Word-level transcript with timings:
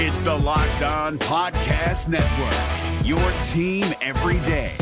It's 0.00 0.20
the 0.20 0.32
Locked 0.32 0.82
On 0.82 1.18
Podcast 1.18 2.06
Network, 2.06 3.04
your 3.04 3.18
team 3.48 3.84
every 4.00 4.38
day. 4.46 4.76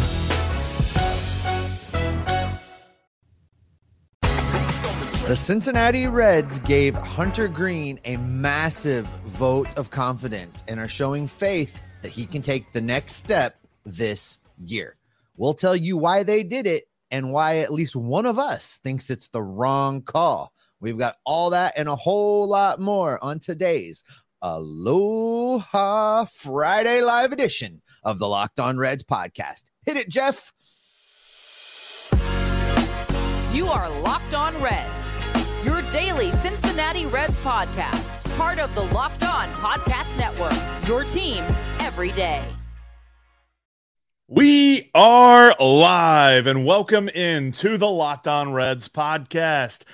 The 5.26 5.34
Cincinnati 5.34 6.06
Reds 6.06 6.58
gave 6.58 6.94
Hunter 6.94 7.48
Greene 7.48 7.98
a 8.04 8.18
massive 8.18 9.06
vote 9.24 9.78
of 9.78 9.88
confidence 9.88 10.62
and 10.68 10.78
are 10.78 10.86
showing 10.86 11.26
faith 11.26 11.82
that 12.02 12.12
he 12.12 12.26
can 12.26 12.42
take 12.42 12.74
the 12.74 12.82
next 12.82 13.14
step 13.14 13.56
this 13.86 14.38
year. 14.66 14.98
We'll 15.38 15.54
tell 15.54 15.74
you 15.74 15.96
why 15.96 16.24
they 16.24 16.42
did 16.42 16.66
it 16.66 16.84
and 17.10 17.32
why 17.32 17.60
at 17.60 17.72
least 17.72 17.96
one 17.96 18.26
of 18.26 18.38
us 18.38 18.80
thinks 18.82 19.08
it's 19.08 19.28
the 19.28 19.42
wrong 19.42 20.02
call. 20.02 20.52
We've 20.78 20.98
got 20.98 21.16
all 21.24 21.48
that 21.50 21.72
and 21.78 21.88
a 21.88 21.96
whole 21.96 22.46
lot 22.46 22.80
more 22.80 23.18
on 23.24 23.38
today's 23.38 24.04
Aloha 24.42 26.24
Friday 26.26 27.00
live 27.02 27.32
edition 27.32 27.82
of 28.04 28.18
the 28.18 28.28
Locked 28.28 28.60
On 28.60 28.78
Reds 28.78 29.02
podcast. 29.04 29.64
Hit 29.84 29.96
it, 29.96 30.08
Jeff. 30.08 30.52
You 33.52 33.68
are 33.68 33.88
Locked 34.02 34.34
On 34.34 34.60
Reds, 34.60 35.10
your 35.64 35.82
daily 35.90 36.30
Cincinnati 36.32 37.06
Reds 37.06 37.38
podcast, 37.38 38.24
part 38.36 38.58
of 38.58 38.74
the 38.74 38.82
Locked 38.82 39.24
On 39.24 39.48
Podcast 39.54 40.16
Network, 40.16 40.52
your 40.86 41.04
team 41.04 41.42
every 41.80 42.12
day. 42.12 42.44
We 44.28 44.90
are 44.92 45.54
live 45.60 46.48
and 46.48 46.66
welcome 46.66 47.08
in 47.08 47.52
to 47.52 47.78
the 47.78 47.88
Locked 47.88 48.26
On 48.26 48.52
Reds 48.52 48.88
podcast. 48.88 49.84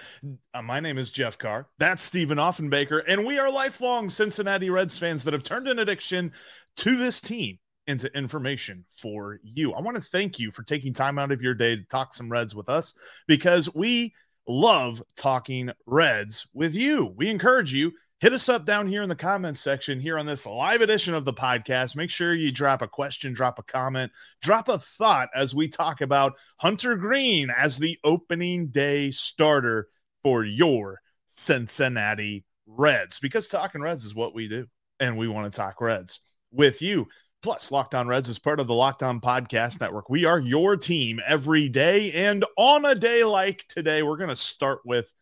Uh, 0.55 0.63
my 0.63 0.81
name 0.81 0.97
is 0.97 1.11
Jeff 1.11 1.37
Carr. 1.37 1.69
That's 1.77 2.03
Stephen 2.03 2.39
Offenbaker, 2.39 3.03
and 3.07 3.27
we 3.27 3.39
are 3.39 3.53
lifelong 3.53 4.09
Cincinnati 4.09 4.71
Reds 4.71 4.97
fans 4.97 5.23
that 5.25 5.35
have 5.35 5.43
turned 5.43 5.69
an 5.69 5.81
addiction 5.81 6.33
to 6.77 6.97
this 6.97 7.21
team 7.21 7.59
into 7.87 8.11
information 8.17 8.87
for 8.97 9.39
you. 9.43 9.75
I 9.75 9.83
want 9.83 9.99
to 9.99 10.03
thank 10.03 10.39
you 10.39 10.51
for 10.51 10.63
taking 10.63 10.95
time 10.95 11.19
out 11.19 11.31
of 11.31 11.43
your 11.43 11.53
day 11.53 11.77
to 11.77 11.83
talk 11.83 12.15
some 12.15 12.33
Reds 12.33 12.55
with 12.55 12.71
us 12.71 12.95
because 13.27 13.75
we 13.75 14.15
love 14.49 15.03
talking 15.15 15.73
Reds 15.85 16.47
with 16.55 16.75
you. 16.75 17.13
We 17.19 17.29
encourage 17.29 17.75
you 17.75 17.93
hit 18.23 18.33
us 18.33 18.49
up 18.49 18.65
down 18.65 18.87
here 18.87 19.03
in 19.03 19.09
the 19.09 19.17
comments 19.17 19.61
section 19.61 19.99
here 19.99 20.17
on 20.17 20.25
this 20.25 20.47
live 20.47 20.81
edition 20.81 21.13
of 21.13 21.25
the 21.25 21.33
podcast. 21.33 21.97
Make 21.97 22.09
sure 22.09 22.33
you 22.33 22.53
drop 22.53 22.81
a 22.81 22.87
question, 22.87 23.33
drop 23.33 23.59
a 23.59 23.65
comment, 23.65 24.13
drop 24.41 24.69
a 24.69 24.79
thought 24.79 25.29
as 25.35 25.57
we 25.57 25.67
talk 25.67 26.01
about 26.01 26.35
Hunter 26.59 26.95
Greene 26.95 27.51
as 27.51 27.79
the 27.79 27.99
opening 28.05 28.69
day 28.69 29.11
starter 29.11 29.89
for 30.23 30.45
your 30.45 31.01
Cincinnati 31.27 32.45
Reds 32.65 33.19
because 33.19 33.49
talking 33.49 33.83
Reds 33.83 34.05
is 34.05 34.15
what 34.15 34.37
we 34.37 34.47
do 34.47 34.69
and 35.01 35.19
we 35.19 35.27
want 35.27 35.53
to 35.53 35.57
talk 35.59 35.81
Reds 35.81 36.21
with 36.53 36.81
you. 36.81 37.09
Plus, 37.43 37.73
Locked 37.73 37.97
On 37.97 38.07
Reds 38.07 38.29
is 38.29 38.39
part 38.39 38.61
of 38.61 38.69
the 38.69 38.75
Locked 38.75 39.03
On 39.03 39.21
Podcast 39.21 39.81
Network. 39.81 40.09
We 40.09 40.27
are 40.27 40.39
your 40.39 40.77
team 40.77 41.21
every 41.27 41.69
day. 41.69 42.13
And 42.13 42.45
on 42.57 42.85
a 42.85 42.95
day 42.95 43.25
like 43.25 43.65
today, 43.67 44.05
we're 44.05 44.17
going 44.17 44.31
to 44.31 44.37
start 44.37 44.79
with 44.85 45.13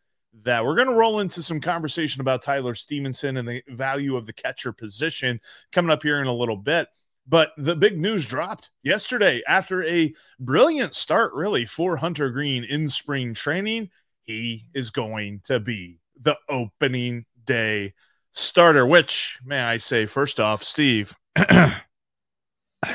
that. 0.45 0.65
We're 0.65 0.77
going 0.77 0.89
to 0.89 0.95
roll 0.95 1.21
into 1.21 1.43
some 1.43 1.61
conversation 1.61 2.21
about 2.21 2.43
Tyler 2.43 2.75
Stephenson 2.75 3.37
and 3.37 3.49
the 3.49 3.63
value 3.69 4.17
of 4.17 4.27
the 4.27 4.33
catcher 4.33 4.73
position 4.73 5.41
coming 5.73 5.91
up 5.91 6.03
here 6.03 6.21
in 6.21 6.27
a 6.27 6.33
little 6.33 6.57
bit. 6.57 6.89
But 7.27 7.53
the 7.57 7.77
big 7.77 7.99
news 7.99 8.27
dropped 8.27 8.71
yesterday 8.83 9.43
after 9.47 9.85
a 9.85 10.13
brilliant 10.41 10.95
start, 10.95 11.33
really, 11.35 11.65
for 11.65 11.97
Hunter 11.97 12.31
Greene 12.31 12.65
in 12.65 12.89
spring 12.89 13.35
training. 13.35 13.91
He 14.23 14.67
is 14.75 14.91
going 14.91 15.41
to 15.45 15.61
be 15.61 16.01
the 16.21 16.37
opening 16.49 17.27
day 17.45 17.95
starter, 18.33 18.87
which, 18.87 19.39
may 19.45 19.61
I 19.61 19.77
say, 19.77 20.07
first 20.07 20.41
off, 20.41 20.63
Steve, 20.63 21.15
I 21.37 21.83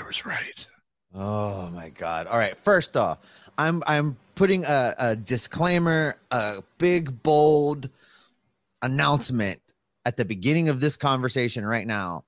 was 0.05 0.25
right. 0.25 0.67
Oh 1.15 1.69
my 1.69 1.89
god. 1.89 2.27
All 2.27 2.37
right, 2.37 2.57
first 2.57 2.97
off, 2.97 3.19
I'm 3.57 3.81
I'm 3.87 4.17
putting 4.35 4.65
a, 4.65 4.93
a 4.99 5.15
disclaimer, 5.15 6.15
a 6.29 6.61
big 6.77 7.23
bold 7.23 7.89
announcement 8.81 9.61
at 10.05 10.17
the 10.17 10.25
beginning 10.25 10.67
of 10.67 10.81
this 10.81 10.97
conversation 10.97 11.65
right 11.65 11.87
now. 11.87 12.25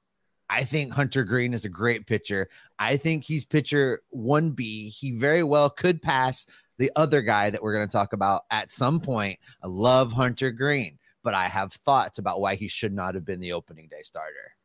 I 0.50 0.64
think 0.64 0.94
Hunter 0.94 1.26
Greene 1.26 1.54
is 1.54 1.66
a 1.66 1.70
great 1.70 2.08
pitcher. 2.08 2.48
I 2.80 2.96
think 2.96 3.26
he's 3.26 3.44
pitcher 3.44 4.02
1B. 4.16 4.90
He 4.90 5.12
very 5.12 5.44
well 5.44 5.70
could 5.70 6.02
pass 6.02 6.46
the 6.78 6.90
other 6.96 7.22
guy 7.22 7.50
that 7.50 7.62
we're 7.62 7.74
going 7.74 7.88
to 7.88 7.92
talk 7.92 8.14
about 8.14 8.44
at 8.50 8.72
some 8.72 9.02
point. 9.02 9.40
I 9.62 9.68
love 9.68 10.14
Hunter 10.14 10.52
Greene, 10.52 11.00
but 11.24 11.34
I 11.34 11.50
have 11.50 11.74
thoughts 11.74 12.20
about 12.20 12.40
why 12.40 12.56
he 12.56 12.70
should 12.70 12.94
not 12.94 13.16
have 13.16 13.26
been 13.26 13.42
the 13.42 13.52
opening 13.52 13.90
day 13.90 14.04
starter. 14.04 14.56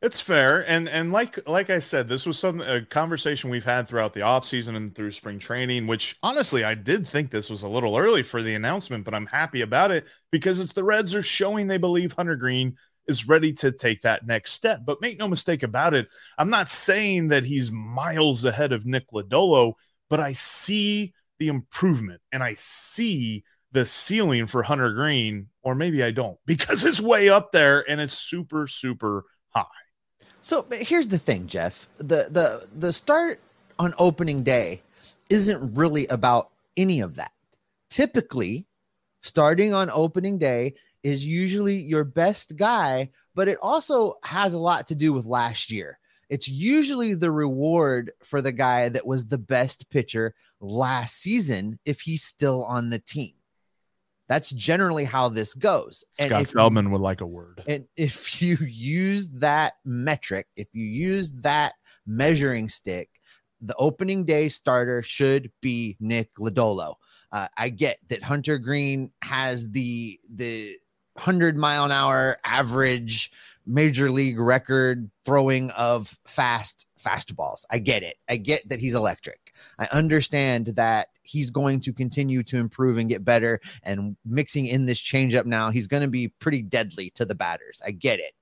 It's 0.00 0.20
fair, 0.20 0.68
and 0.70 0.88
and 0.88 1.10
like 1.10 1.48
like 1.48 1.70
I 1.70 1.80
said, 1.80 2.08
this 2.08 2.24
was 2.24 2.38
some 2.38 2.60
a 2.60 2.82
conversation 2.82 3.50
we've 3.50 3.64
had 3.64 3.88
throughout 3.88 4.12
the 4.12 4.20
offseason 4.20 4.76
and 4.76 4.94
through 4.94 5.10
spring 5.10 5.40
training. 5.40 5.88
Which 5.88 6.16
honestly, 6.22 6.62
I 6.62 6.74
did 6.76 7.06
think 7.08 7.30
this 7.30 7.50
was 7.50 7.64
a 7.64 7.68
little 7.68 7.96
early 7.96 8.22
for 8.22 8.40
the 8.40 8.54
announcement, 8.54 9.04
but 9.04 9.12
I'm 9.12 9.26
happy 9.26 9.62
about 9.62 9.90
it 9.90 10.06
because 10.30 10.60
it's 10.60 10.72
the 10.72 10.84
Reds 10.84 11.16
are 11.16 11.22
showing 11.22 11.66
they 11.66 11.78
believe 11.78 12.12
Hunter 12.12 12.36
Greene 12.36 12.76
is 13.08 13.26
ready 13.26 13.52
to 13.54 13.72
take 13.72 14.02
that 14.02 14.24
next 14.24 14.52
step. 14.52 14.82
But 14.86 15.00
make 15.00 15.18
no 15.18 15.26
mistake 15.26 15.64
about 15.64 15.94
it, 15.94 16.06
I'm 16.38 16.50
not 16.50 16.68
saying 16.68 17.28
that 17.28 17.44
he's 17.44 17.72
miles 17.72 18.44
ahead 18.44 18.70
of 18.72 18.86
Nick 18.86 19.10
Lodolo, 19.10 19.72
but 20.08 20.20
I 20.20 20.32
see 20.34 21.12
the 21.40 21.48
improvement 21.48 22.20
and 22.30 22.40
I 22.40 22.54
see 22.54 23.42
the 23.72 23.84
ceiling 23.84 24.46
for 24.46 24.62
Hunter 24.62 24.92
Greene, 24.92 25.48
or 25.62 25.74
maybe 25.74 26.04
I 26.04 26.12
don't 26.12 26.38
because 26.46 26.84
it's 26.84 27.00
way 27.00 27.28
up 27.28 27.50
there 27.50 27.84
and 27.90 28.00
it's 28.00 28.16
super 28.16 28.68
super 28.68 29.24
high. 29.50 29.64
So 30.48 30.64
here's 30.72 31.08
the 31.08 31.18
thing, 31.18 31.46
Jeff. 31.46 31.90
The 31.98 32.28
the 32.30 32.66
the 32.74 32.90
start 32.90 33.38
on 33.78 33.92
opening 33.98 34.44
day 34.44 34.80
isn't 35.28 35.74
really 35.76 36.06
about 36.06 36.48
any 36.74 37.00
of 37.00 37.16
that. 37.16 37.32
Typically, 37.90 38.64
starting 39.20 39.74
on 39.74 39.90
opening 39.92 40.38
day 40.38 40.72
is 41.02 41.26
usually 41.26 41.76
your 41.76 42.02
best 42.02 42.56
guy, 42.56 43.10
but 43.34 43.48
it 43.48 43.58
also 43.60 44.14
has 44.24 44.54
a 44.54 44.58
lot 44.58 44.86
to 44.86 44.94
do 44.94 45.12
with 45.12 45.26
last 45.26 45.70
year. 45.70 45.98
It's 46.30 46.48
usually 46.48 47.12
the 47.12 47.30
reward 47.30 48.12
for 48.24 48.40
the 48.40 48.52
guy 48.52 48.88
that 48.88 49.06
was 49.06 49.26
the 49.26 49.36
best 49.36 49.90
pitcher 49.90 50.34
last 50.62 51.16
season 51.20 51.78
if 51.84 52.00
he's 52.00 52.24
still 52.24 52.64
on 52.64 52.88
the 52.88 53.00
team. 53.00 53.34
That's 54.28 54.50
generally 54.50 55.04
how 55.04 55.28
this 55.30 55.54
goes. 55.54 56.04
And 56.18 56.28
Scott 56.30 56.46
Feldman 56.48 56.86
you, 56.86 56.92
would 56.92 57.00
like 57.00 57.20
a 57.20 57.26
word. 57.26 57.62
And 57.66 57.86
if 57.96 58.42
you 58.42 58.56
use 58.60 59.30
that 59.30 59.74
metric, 59.84 60.46
if 60.56 60.68
you 60.72 60.84
use 60.84 61.32
that 61.40 61.74
measuring 62.06 62.68
stick, 62.68 63.08
the 63.60 63.74
opening 63.76 64.24
day 64.24 64.48
starter 64.48 65.02
should 65.02 65.50
be 65.60 65.96
Nick 65.98 66.34
Lodolo. 66.36 66.94
Uh, 67.32 67.48
I 67.56 67.70
get 67.70 67.98
that 68.08 68.22
Hunter 68.22 68.58
Greene 68.58 69.10
has 69.22 69.70
the 69.70 70.18
the 70.30 70.76
hundred 71.18 71.58
mile 71.58 71.84
an 71.84 71.92
hour 71.92 72.36
average 72.44 73.32
major 73.66 74.10
league 74.10 74.38
record 74.38 75.10
throwing 75.24 75.70
of 75.72 76.16
fast 76.26 76.86
fastballs. 76.98 77.64
I 77.70 77.78
get 77.78 78.02
it. 78.02 78.16
I 78.28 78.36
get 78.36 78.68
that 78.68 78.80
he's 78.80 78.94
electric. 78.94 79.52
I 79.78 79.88
understand 79.92 80.68
that 80.76 81.08
he's 81.28 81.50
going 81.50 81.80
to 81.80 81.92
continue 81.92 82.42
to 82.44 82.56
improve 82.56 82.98
and 82.98 83.08
get 83.08 83.24
better. 83.24 83.60
And 83.82 84.16
mixing 84.24 84.66
in 84.66 84.86
this 84.86 85.00
changeup 85.00 85.46
now, 85.46 85.70
he's 85.70 85.86
going 85.86 86.02
to 86.02 86.08
be 86.08 86.28
pretty 86.40 86.62
deadly 86.62 87.10
to 87.10 87.24
the 87.24 87.34
batters. 87.34 87.80
I 87.84 87.90
get 87.92 88.18
it. 88.18 88.32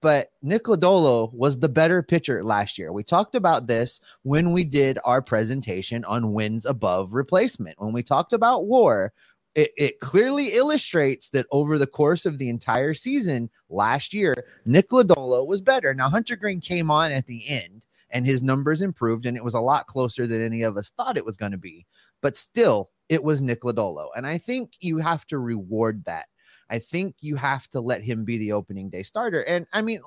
But 0.00 0.32
Nick 0.42 0.64
Lodolo 0.64 1.32
was 1.32 1.60
the 1.60 1.68
better 1.68 2.02
pitcher 2.02 2.42
last 2.42 2.76
year. 2.76 2.92
We 2.92 3.04
talked 3.04 3.36
about 3.36 3.68
this 3.68 4.00
when 4.24 4.50
we 4.50 4.64
did 4.64 4.98
our 5.04 5.22
presentation 5.22 6.04
on 6.06 6.32
wins 6.32 6.66
above 6.66 7.14
replacement. 7.14 7.80
When 7.80 7.92
we 7.92 8.02
talked 8.02 8.32
about 8.32 8.66
war, 8.66 9.12
it, 9.54 9.70
it, 9.76 10.00
clearly 10.00 10.54
illustrates 10.54 11.28
that 11.30 11.46
over 11.52 11.78
the 11.78 11.86
course 11.86 12.26
of 12.26 12.38
the 12.38 12.48
entire 12.48 12.94
season 12.94 13.50
last 13.68 14.12
year, 14.12 14.34
Nick 14.64 14.90
was 14.90 15.60
better. 15.60 15.94
Now, 15.94 16.08
Hunter 16.08 16.36
Greene 16.36 16.60
came 16.60 16.90
on 16.90 17.12
at 17.12 17.26
the 17.26 17.48
end 17.48 17.82
and 18.10 18.26
his 18.26 18.42
numbers 18.42 18.82
improved, 18.82 19.26
and 19.26 19.36
it 19.36 19.44
was 19.44 19.54
a 19.54 19.60
lot 19.60 19.86
closer 19.86 20.26
than 20.26 20.40
any 20.40 20.62
of 20.62 20.76
us 20.76 20.90
thought 20.90 21.16
it 21.16 21.24
was 21.24 21.36
going 21.36 21.52
to 21.52 21.58
be. 21.58 21.86
But 22.22 22.36
still, 22.36 22.90
it 23.08 23.22
was 23.22 23.42
Nick 23.42 23.60
Lodolo. 23.60 24.06
And 24.16 24.26
I 24.26 24.38
think 24.38 24.72
you 24.80 24.98
have 24.98 25.26
to 25.26 25.38
reward 25.38 26.04
that. 26.06 26.26
I 26.70 26.78
think 26.78 27.16
you 27.20 27.36
have 27.36 27.68
to 27.68 27.80
let 27.80 28.02
him 28.02 28.24
be 28.24 28.38
the 28.38 28.52
opening 28.52 28.88
day 28.88 29.02
starter. 29.02 29.44
And 29.46 29.66
I 29.74 29.82
mean, 29.82 30.00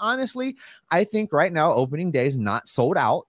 honestly, 0.00 0.56
I 0.90 1.04
think 1.04 1.34
right 1.34 1.52
now, 1.52 1.74
opening 1.74 2.10
day 2.10 2.24
is 2.24 2.38
not 2.38 2.66
sold 2.66 2.96
out. 2.96 3.26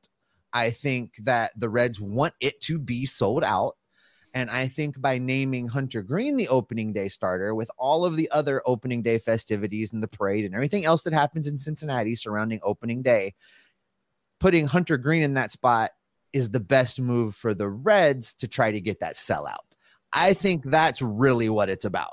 I 0.54 0.70
think 0.70 1.18
that 1.24 1.52
the 1.58 1.68
Reds 1.68 2.00
want 2.00 2.34
it 2.40 2.62
to 2.62 2.80
be 2.80 3.06
sold 3.06 3.44
out. 3.44 3.76
And 4.34 4.50
I 4.50 4.68
think 4.68 5.02
by 5.02 5.18
naming 5.18 5.68
Hunter 5.68 6.02
Greene 6.02 6.38
the 6.38 6.48
opening 6.48 6.94
day 6.94 7.10
starter 7.10 7.54
with 7.54 7.70
all 7.78 8.06
of 8.06 8.16
the 8.16 8.30
other 8.32 8.62
opening 8.66 9.02
day 9.02 9.18
festivities 9.18 9.92
and 9.92 10.02
the 10.02 10.08
parade 10.08 10.46
and 10.46 10.56
everything 10.56 10.86
else 10.86 11.02
that 11.02 11.14
happens 11.14 11.48
in 11.48 11.58
Cincinnati 11.58 12.16
surrounding 12.16 12.60
opening 12.64 13.02
day, 13.02 13.34
putting 14.40 14.68
Hunter 14.68 14.98
Greene 14.98 15.24
in 15.24 15.34
that 15.34 15.52
spot 15.52 15.92
is 16.34 16.50
the 16.50 16.60
best 16.60 17.00
move 17.00 17.36
for 17.36 17.54
the 17.54 17.70
Reds 17.70 18.34
to 18.36 18.48
try 18.48 18.72
to 18.72 18.82
get 18.82 19.00
that 19.00 19.16
sellout. 19.16 19.58
I 20.14 20.34
think 20.34 20.64
that's 20.66 21.02
really 21.02 21.50
what 21.50 21.70
it's 21.70 21.86
about. 21.86 22.12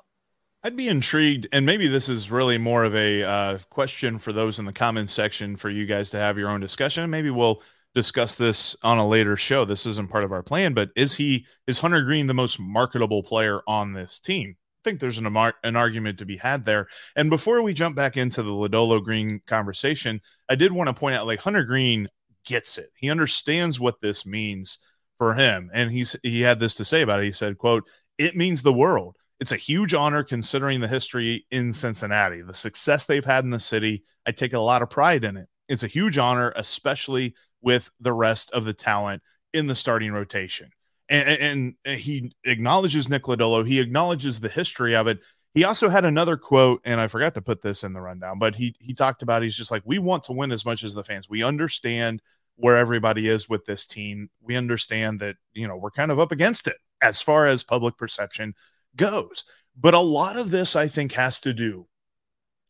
I'd 0.63 0.77
be 0.77 0.89
intrigued, 0.89 1.47
and 1.53 1.65
maybe 1.65 1.87
this 1.87 2.09
is 2.09 2.31
really 2.31 2.59
more 2.59 2.85
of 2.85 2.95
a 2.95 3.23
uh, 3.23 3.59
question 3.71 4.19
for 4.19 4.33
those 4.33 4.59
in 4.59 4.65
the 4.65 4.73
comments 4.73 5.13
section 5.13 5.55
for 5.55 5.71
you 5.71 5.87
guys 5.87 6.11
to 6.11 6.19
have 6.19 6.39
your 6.39 6.49
own 6.49 6.61
discussion. 6.61 7.09
Maybe 7.09 7.31
we'll 7.31 7.63
discuss 7.95 8.35
this 8.35 8.77
on 8.83 8.99
a 8.99 9.07
later 9.07 9.37
show. 9.37 9.65
This 9.65 9.87
isn't 9.87 10.11
part 10.11 10.25
of 10.25 10.33
our 10.33 10.43
plan, 10.43 10.75
but 10.75 10.91
is 10.97 11.15
he 11.15 11.47
is 11.67 11.79
Hunter 11.79 12.03
Greene 12.03 12.27
the 12.27 12.35
most 12.35 12.59
marketable 12.59 13.23
player 13.23 13.63
on 13.67 13.93
this 13.93 14.19
team? 14.19 14.57
I 14.59 14.91
think 14.91 15.01
there's 15.01 15.19
an, 15.19 15.27
an 15.65 15.77
argument 15.77 16.19
to 16.19 16.27
be 16.27 16.37
had 16.37 16.65
there. 16.65 16.89
And 17.15 17.31
before 17.31 17.63
we 17.63 17.73
jump 17.73 17.97
back 17.97 18.17
into 18.17 18.43
the 18.43 18.51
Lodolo 18.51 19.03
Greene 19.03 19.41
conversation, 19.47 20.21
I 20.49 20.57
did 20.57 20.73
want 20.73 20.89
to 20.89 20.95
point 20.95 21.17
out 21.17 21.27
like 21.27 21.41
Hunter 21.41 21.65
Greene 21.65 22.09
gets 22.47 22.79
it. 22.79 22.91
He 22.95 23.11
understands 23.11 23.79
what 23.79 24.01
this 24.01 24.25
means 24.25 24.79
for 25.19 25.35
him, 25.35 25.71
and 25.75 25.91
he's 25.91 26.17
he 26.23 26.43
had 26.43 26.61
this 26.61 26.75
to 26.77 26.85
say 26.85 27.03
about 27.03 27.21
it. 27.21 27.25
He 27.25 27.33
said, 27.33 27.59
"quote 27.59 27.85
It 28.19 28.37
means 28.37 28.63
the 28.63 28.73
world." 28.73 29.17
It's 29.39 29.53
a 29.53 29.57
huge 29.57 29.93
honor 29.93 30.23
considering 30.23 30.81
the 30.81 30.89
history 30.89 31.47
in 31.51 31.75
Cincinnati, 31.75 32.41
the 32.41 32.55
success 32.55 33.05
they've 33.05 33.25
had 33.25 33.45
in 33.45 33.51
the 33.51 33.61
city. 33.61 34.03
I 34.25 34.33
take 34.33 34.55
a 34.55 34.59
lot 34.59 34.81
of 34.81 34.89
pride 34.89 35.25
in 35.25 35.37
it. 35.37 35.49
It's 35.69 35.83
a 35.83 35.89
huge 35.89 36.17
honor, 36.17 36.55
especially 36.57 37.35
with 37.61 37.91
the 38.01 38.15
rest 38.15 38.51
of 38.53 38.65
the 38.65 38.73
talent 38.73 39.23
in 39.53 39.67
the 39.67 39.75
starting 39.75 40.13
rotation. 40.13 40.71
And, 41.09 41.77
and, 41.85 41.99
he 41.99 42.33
acknowledges 42.45 43.09
Nick 43.09 43.25
Lodolo. 43.25 43.67
He 43.67 43.79
acknowledges 43.79 44.41
the 44.41 44.49
history 44.49 44.97
of 44.97 45.07
it. 45.07 45.21
He 45.55 45.65
also 45.65 45.89
had 45.89 46.05
another 46.05 46.37
quote, 46.37 46.81
and 46.85 47.01
I 47.01 47.09
forgot 47.09 47.35
to 47.35 47.43
put 47.43 47.63
this 47.63 47.85
in 47.85 47.93
the 47.93 48.01
rundown, 48.01 48.39
but 48.39 48.57
he 48.57 48.75
he 48.79 48.93
talked 48.93 49.23
about 49.23 49.43
he's 49.43 49.57
just 49.57 49.71
like, 49.71 49.83
we 49.87 49.99
want 49.99 50.25
to 50.25 50.33
win 50.33 50.53
as 50.53 50.65
much 50.65 50.83
as 50.83 50.95
the 50.95 51.05
fans. 51.05 51.31
We 51.31 51.43
understand 51.43 52.23
where 52.57 52.77
everybody 52.77 53.29
is 53.29 53.49
with 53.49 53.65
this 53.65 53.87
team. 53.87 54.31
We 54.41 54.57
understand 54.57 55.21
that, 55.21 55.37
you 55.53 55.69
know, 55.69 55.77
we're 55.77 55.91
kind 55.91 56.11
of 56.11 56.19
up 56.19 56.33
against 56.33 56.67
it 56.67 56.77
as 57.03 57.21
far 57.21 57.47
as 57.47 57.63
public 57.63 57.97
perception 57.97 58.55
goes. 58.97 59.45
But 59.79 59.95
a 59.95 60.01
lot 60.01 60.37
of 60.37 60.51
this, 60.51 60.75
I 60.75 60.89
think, 60.89 61.13
has 61.13 61.41
to 61.41 61.53
do 61.53 61.87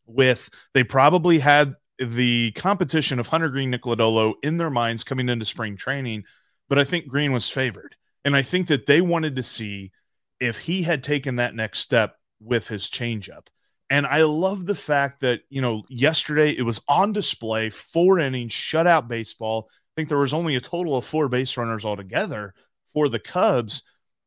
with 0.05 0.49
they 0.73 0.83
probably 0.83 1.39
had 1.39 1.75
the 1.99 2.51
competition 2.51 3.19
of 3.19 3.27
Hunter 3.27 3.49
Greene 3.49 3.71
Nick 3.71 3.83
Lodolo 3.83 4.35
in 4.43 4.57
their 4.57 4.69
minds 4.69 5.03
coming 5.03 5.29
into 5.29 5.45
spring 5.45 5.77
training. 5.77 6.23
But 6.69 6.77
I 6.79 6.83
think 6.83 7.07
Greene 7.07 7.31
was 7.31 7.49
favored. 7.49 7.95
And 8.25 8.35
I 8.35 8.41
think 8.41 8.67
that 8.67 8.85
they 8.87 8.99
wanted 8.99 9.37
to 9.37 9.43
see 9.43 9.91
if 10.39 10.59
he 10.59 10.83
had 10.83 11.03
taken 11.03 11.37
that 11.37 11.55
next 11.55 11.79
step 11.79 12.17
with 12.41 12.67
his 12.67 12.89
changeup. 12.89 13.47
And 13.89 14.05
I 14.05 14.23
love 14.23 14.65
the 14.65 14.75
fact 14.75 15.21
that, 15.21 15.41
you 15.49 15.61
know, 15.61 15.83
yesterday 15.87 16.51
it 16.51 16.63
was 16.63 16.81
on 16.89 17.13
display, 17.13 17.69
four 17.69 18.19
innings, 18.19 18.51
shutout 18.51 19.07
baseball. 19.07 19.69
I 19.71 19.73
think 19.95 20.09
there 20.09 20.17
was 20.17 20.33
only 20.33 20.55
a 20.55 20.61
total 20.61 20.97
of 20.97 21.05
four 21.05 21.29
base 21.29 21.55
runners 21.55 21.85
altogether 21.85 22.53
for 22.93 23.07
the 23.07 23.19
Cubs. 23.19 23.83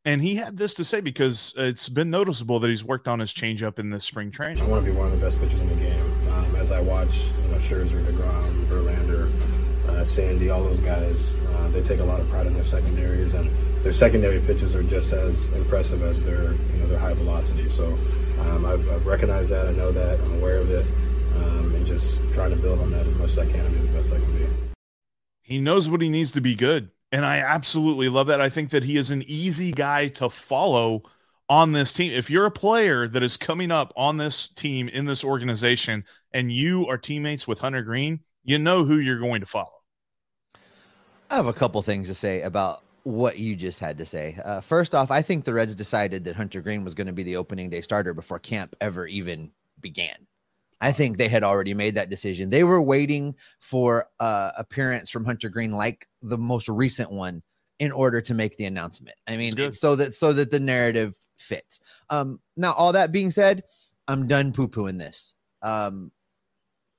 And 0.06 0.22
he 0.22 0.34
had 0.34 0.56
this 0.56 0.72
to 0.74 0.84
say 0.84 1.02
because 1.02 1.52
it's 1.58 1.90
been 1.90 2.08
noticeable 2.08 2.58
that 2.60 2.70
he's 2.70 2.82
worked 2.82 3.06
on 3.06 3.18
his 3.18 3.32
changeup 3.32 3.78
in 3.78 3.90
this 3.90 4.04
spring 4.04 4.30
training. 4.30 4.62
I 4.62 4.66
want 4.66 4.82
to 4.84 4.90
be 4.90 4.96
one 4.96 5.06
of 5.06 5.12
the 5.12 5.18
best 5.18 5.38
pitchers 5.38 5.60
in 5.60 5.68
the 5.68 5.74
game. 5.74 6.28
Um, 6.30 6.56
as 6.56 6.72
I 6.72 6.80
watch, 6.80 7.14
you 7.42 7.48
know, 7.48 7.58
Scherzer, 7.58 8.02
Degrom, 8.06 8.64
Verlander, 8.64 9.30
uh, 9.90 10.02
Sandy, 10.04 10.48
all 10.48 10.64
those 10.64 10.80
guys, 10.80 11.34
uh, 11.54 11.68
they 11.68 11.82
take 11.82 12.00
a 12.00 12.04
lot 12.04 12.18
of 12.18 12.30
pride 12.30 12.46
in 12.46 12.54
their 12.54 12.64
secondaries, 12.64 13.34
and 13.34 13.50
their 13.84 13.92
secondary 13.92 14.40
pitches 14.40 14.74
are 14.74 14.82
just 14.82 15.12
as 15.12 15.52
impressive 15.52 16.02
as 16.02 16.22
their, 16.22 16.52
you 16.52 16.78
know, 16.78 16.86
their 16.86 16.98
high 16.98 17.12
velocity. 17.12 17.68
So 17.68 17.98
um, 18.48 18.64
I've, 18.64 18.88
I've, 18.90 19.06
recognized 19.06 19.50
that. 19.50 19.66
I 19.66 19.72
know 19.72 19.92
that. 19.92 20.20
I'm 20.20 20.34
aware 20.38 20.58
of 20.58 20.70
it, 20.70 20.86
um, 21.36 21.74
and 21.74 21.86
just 21.86 22.20
trying 22.32 22.54
to 22.54 22.60
build 22.60 22.80
on 22.80 22.90
that 22.92 23.06
as 23.06 23.14
much 23.14 23.30
as 23.30 23.38
I 23.38 23.46
can 23.46 23.60
and 23.60 23.74
do 23.74 23.86
the 23.86 23.92
best 23.92 24.12
I 24.12 24.18
can 24.18 24.38
be. 24.38 24.46
He 25.42 25.60
knows 25.60 25.88
what 25.88 26.00
he 26.00 26.08
needs 26.08 26.32
to 26.32 26.40
be 26.40 26.54
good 26.54 26.90
and 27.12 27.24
I 27.24 27.38
absolutely 27.38 28.08
love 28.08 28.28
that. 28.28 28.40
I 28.40 28.48
think 28.48 28.70
that 28.70 28.84
he 28.84 28.96
is 28.96 29.10
an 29.10 29.24
easy 29.26 29.72
guy 29.72 30.08
to 30.08 30.30
follow 30.30 31.02
on 31.48 31.72
this 31.72 31.92
team. 31.92 32.12
If 32.12 32.30
you're 32.30 32.46
a 32.46 32.50
player 32.50 33.08
that 33.08 33.22
is 33.22 33.36
coming 33.36 33.72
up 33.72 33.92
on 33.96 34.16
this 34.16 34.48
team 34.48 34.88
in 34.88 35.06
this 35.06 35.24
organization 35.24 36.04
and 36.32 36.52
you 36.52 36.86
are 36.86 36.98
teammates 36.98 37.48
with 37.48 37.58
Hunter 37.58 37.82
Greene, 37.82 38.20
you 38.44 38.58
know 38.58 38.84
who 38.84 38.98
you're 38.98 39.18
going 39.18 39.40
to 39.40 39.46
follow. 39.46 39.72
I 41.28 41.36
have 41.36 41.46
a 41.46 41.52
couple 41.52 41.82
things 41.82 42.08
to 42.08 42.14
say 42.14 42.42
about 42.42 42.82
what 43.04 43.38
you 43.38 43.56
just 43.56 43.80
had 43.80 43.98
to 43.98 44.06
say. 44.06 44.38
Uh, 44.44 44.60
first 44.60 44.94
off, 44.94 45.10
I 45.10 45.22
think 45.22 45.44
the 45.44 45.54
Reds 45.54 45.74
decided 45.74 46.24
that 46.24 46.36
Hunter 46.36 46.60
Greene 46.60 46.84
was 46.84 46.94
going 46.94 47.06
to 47.06 47.12
be 47.12 47.22
the 47.22 47.36
opening 47.36 47.70
day 47.70 47.80
starter 47.80 48.14
before 48.14 48.38
camp 48.38 48.76
ever 48.80 49.06
even 49.06 49.52
began. 49.80 50.26
I 50.80 50.92
think 50.92 51.18
they 51.18 51.28
had 51.28 51.44
already 51.44 51.74
made 51.74 51.96
that 51.96 52.08
decision. 52.08 52.48
They 52.50 52.64
were 52.64 52.80
waiting 52.80 53.36
for 53.58 54.06
uh, 54.18 54.52
appearance 54.56 55.10
from 55.10 55.24
Hunter 55.24 55.50
Greene, 55.50 55.72
like 55.72 56.06
the 56.22 56.38
most 56.38 56.68
recent 56.68 57.10
one, 57.10 57.42
in 57.78 57.92
order 57.92 58.20
to 58.22 58.34
make 58.34 58.56
the 58.56 58.64
announcement. 58.64 59.16
I 59.26 59.36
mean, 59.36 59.72
so 59.72 59.96
that 59.96 60.14
so 60.14 60.32
that 60.32 60.50
the 60.50 60.60
narrative 60.60 61.18
fits. 61.36 61.80
Um, 62.08 62.40
now, 62.56 62.72
all 62.72 62.92
that 62.92 63.12
being 63.12 63.30
said, 63.30 63.64
I'm 64.08 64.26
done 64.26 64.52
poo 64.52 64.68
pooing 64.68 64.98
this. 64.98 65.34
Um, 65.62 66.12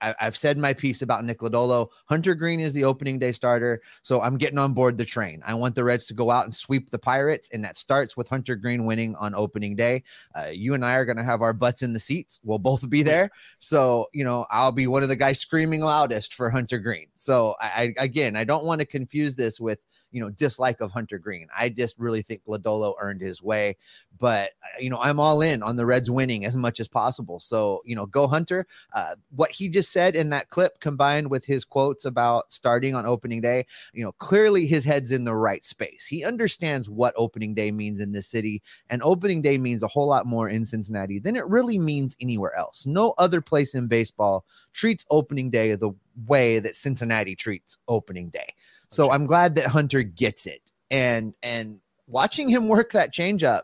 I, 0.01 0.15
have 0.19 0.37
said 0.37 0.57
my 0.57 0.73
piece 0.73 1.01
about 1.01 1.23
Nick 1.23 1.39
Lodolo. 1.39 1.89
Hunter 2.05 2.35
Greene 2.35 2.59
is 2.59 2.73
the 2.73 2.83
opening 2.83 3.19
day 3.19 3.31
starter, 3.31 3.81
so 4.01 4.21
I'm 4.21 4.37
getting 4.37 4.57
on 4.57 4.73
board 4.73 4.97
the 4.97 5.05
train. 5.05 5.41
I 5.45 5.53
want 5.53 5.75
the 5.75 5.83
Reds 5.83 6.05
to 6.07 6.13
go 6.13 6.31
out 6.31 6.45
and 6.45 6.53
sweep 6.53 6.89
the 6.89 6.99
Pirates, 6.99 7.49
and 7.53 7.63
that 7.63 7.77
starts 7.77 8.17
with 8.17 8.29
Hunter 8.29 8.55
Greene 8.55 8.85
winning 8.85 9.15
on 9.15 9.35
opening 9.35 9.75
day. 9.75 10.03
Uh, 10.35 10.47
you 10.51 10.73
and 10.73 10.83
I 10.83 10.95
are 10.95 11.05
going 11.05 11.17
to 11.17 11.23
have 11.23 11.41
our 11.41 11.53
butts 11.53 11.81
in 11.81 11.93
the 11.93 11.99
seats. 11.99 12.39
We'll 12.43 12.59
both 12.59 12.89
be 12.89 13.03
there, 13.03 13.29
so 13.59 14.07
you 14.13 14.23
know 14.23 14.45
I'll 14.49 14.71
be 14.71 14.87
one 14.87 15.03
of 15.03 15.09
the 15.09 15.15
guys 15.15 15.39
screaming 15.39 15.81
loudest 15.81 16.33
for 16.33 16.49
Hunter 16.49 16.79
Greene. 16.79 17.07
So 17.15 17.55
I, 17.59 17.93
I 17.99 18.03
again, 18.03 18.35
I 18.35 18.43
don't 18.43 18.65
want 18.65 18.81
to 18.81 18.87
confuse 18.87 19.35
this 19.35 19.59
with 19.59 19.79
you 20.11 20.21
know, 20.21 20.29
dislike 20.29 20.81
of 20.81 20.91
Hunter 20.91 21.17
Greene. 21.17 21.47
I 21.57 21.69
just 21.69 21.97
really 21.97 22.21
think 22.21 22.41
Lodolo 22.47 22.93
earned 22.99 23.21
his 23.21 23.41
way. 23.41 23.77
But, 24.19 24.49
uh, 24.63 24.79
you 24.79 24.89
know, 24.89 24.99
I'm 25.01 25.19
all 25.19 25.41
in 25.41 25.63
on 25.63 25.77
the 25.77 25.85
Reds 25.85 26.11
winning 26.11 26.45
as 26.45 26.55
much 26.55 26.79
as 26.79 26.87
possible. 26.87 27.39
So, 27.39 27.81
you 27.85 27.95
know, 27.95 28.05
go 28.05 28.27
Hunter. 28.27 28.67
Uh, 28.93 29.15
what 29.31 29.51
he 29.51 29.67
just 29.67 29.91
said 29.91 30.15
in 30.15 30.29
that 30.29 30.49
clip 30.49 30.79
combined 30.79 31.31
with 31.31 31.45
his 31.45 31.65
quotes 31.65 32.05
about 32.05 32.53
starting 32.53 32.93
on 32.93 33.05
opening 33.05 33.41
day, 33.41 33.65
you 33.93 34.03
know, 34.03 34.11
clearly 34.13 34.67
his 34.67 34.85
head's 34.85 35.11
in 35.11 35.23
the 35.23 35.35
right 35.35 35.63
space. 35.63 36.05
He 36.05 36.23
understands 36.23 36.89
what 36.89 37.15
opening 37.17 37.55
day 37.55 37.71
means 37.71 37.99
in 37.99 38.11
this 38.11 38.27
city. 38.27 38.61
And 38.89 39.01
opening 39.03 39.41
day 39.41 39.57
means 39.57 39.81
a 39.81 39.87
whole 39.87 40.07
lot 40.07 40.27
more 40.27 40.49
in 40.49 40.65
Cincinnati 40.65 41.17
than 41.17 41.35
it 41.35 41.47
really 41.47 41.79
means 41.79 42.15
anywhere 42.21 42.55
else. 42.55 42.85
No 42.85 43.15
other 43.17 43.41
place 43.41 43.73
in 43.73 43.87
baseball 43.87 44.45
treats 44.73 45.05
opening 45.09 45.49
day 45.49 45.73
the 45.75 45.91
way 46.27 46.59
that 46.59 46.75
Cincinnati 46.75 47.35
treats 47.35 47.77
opening 47.87 48.29
day. 48.29 48.47
So 48.91 49.09
I'm 49.09 49.25
glad 49.25 49.55
that 49.55 49.67
Hunter 49.67 50.03
gets 50.03 50.45
it. 50.45 50.61
And 50.89 51.33
and 51.41 51.79
watching 52.07 52.49
him 52.49 52.67
work 52.67 52.91
that 52.91 53.13
changeup 53.13 53.61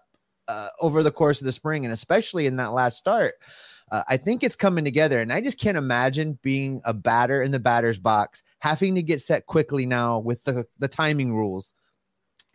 uh, 0.47 0.69
over 0.81 1.03
the 1.03 1.12
course 1.12 1.41
of 1.41 1.45
the 1.45 1.51
spring, 1.51 1.85
and 1.85 1.94
especially 1.94 2.47
in 2.47 2.56
that 2.56 2.71
last 2.71 2.97
start, 2.97 3.33
uh, 3.91 4.03
I 4.07 4.18
think 4.18 4.44
it's 4.44 4.56
coming 4.56 4.85
together. 4.85 5.19
And 5.19 5.31
I 5.31 5.41
just 5.41 5.59
can't 5.59 5.77
imagine 5.77 6.39
being 6.41 6.81
a 6.86 6.93
batter 6.93 7.43
in 7.43 7.51
the 7.51 7.60
batter's 7.60 8.00
box, 8.00 8.43
having 8.60 8.96
to 8.96 9.03
get 9.03 9.22
set 9.22 9.46
quickly 9.46 9.86
now 9.86 10.19
with 10.19 10.43
the, 10.46 10.65
the 10.79 10.88
timing 10.88 11.36
rules. 11.36 11.74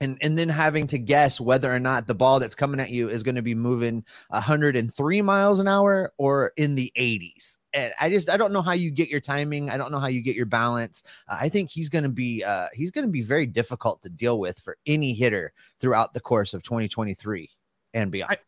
And, 0.02 0.18
and 0.20 0.36
then 0.36 0.48
having 0.48 0.86
to 0.88 0.98
guess 0.98 1.40
whether 1.40 1.72
or 1.72 1.78
not 1.78 2.06
the 2.06 2.14
ball 2.14 2.40
that's 2.40 2.54
coming 2.54 2.80
at 2.80 2.90
you 2.90 3.08
is 3.08 3.22
going 3.22 3.36
to 3.36 3.42
be 3.42 3.54
moving 3.54 4.04
103 4.28 5.22
miles 5.22 5.60
an 5.60 5.68
hour 5.68 6.12
or 6.18 6.52
in 6.56 6.74
the 6.74 6.92
80s 6.96 7.56
and 7.74 7.92
I 8.00 8.10
just 8.10 8.28
I 8.28 8.36
don't 8.36 8.52
know 8.52 8.62
how 8.62 8.72
you 8.72 8.90
get 8.90 9.08
your 9.08 9.20
timing. 9.20 9.70
I 9.70 9.76
don't 9.76 9.92
know 9.92 9.98
how 9.98 10.08
you 10.08 10.22
get 10.22 10.36
your 10.36 10.46
balance. 10.46 11.02
Uh, 11.28 11.38
I 11.40 11.48
think 11.48 11.70
he's 11.70 11.88
going 11.88 12.04
to 12.04 12.10
be 12.10 12.44
uh, 12.44 12.66
he's 12.72 12.90
going 12.90 13.06
to 13.06 13.10
be 13.10 13.22
very 13.22 13.46
difficult 13.46 14.02
to 14.02 14.10
deal 14.10 14.38
with 14.38 14.58
for 14.58 14.76
any 14.86 15.14
hitter 15.14 15.52
throughout 15.80 16.14
the 16.14 16.20
course 16.20 16.54
of 16.54 16.62
2023 16.62 17.50
and 17.94 18.10
beyond. 18.10 18.38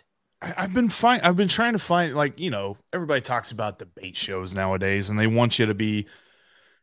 I, 0.42 0.54
I've 0.56 0.75
been 0.75 0.88
fine. 0.88 1.20
I've 1.23 1.37
been 1.37 1.49
trying 1.49 1.73
to 1.73 1.78
find 1.78 2.14
like 2.14 2.38
you 2.38 2.50
know 2.50 2.76
everybody 2.92 3.20
talks 3.20 3.50
about 3.50 3.78
debate 3.78 4.16
shows 4.16 4.54
nowadays, 4.54 5.11
and 5.11 5.18
they 5.18 5.26
want 5.26 5.58
you 5.58 5.66
to 5.66 5.75
be 5.75 6.06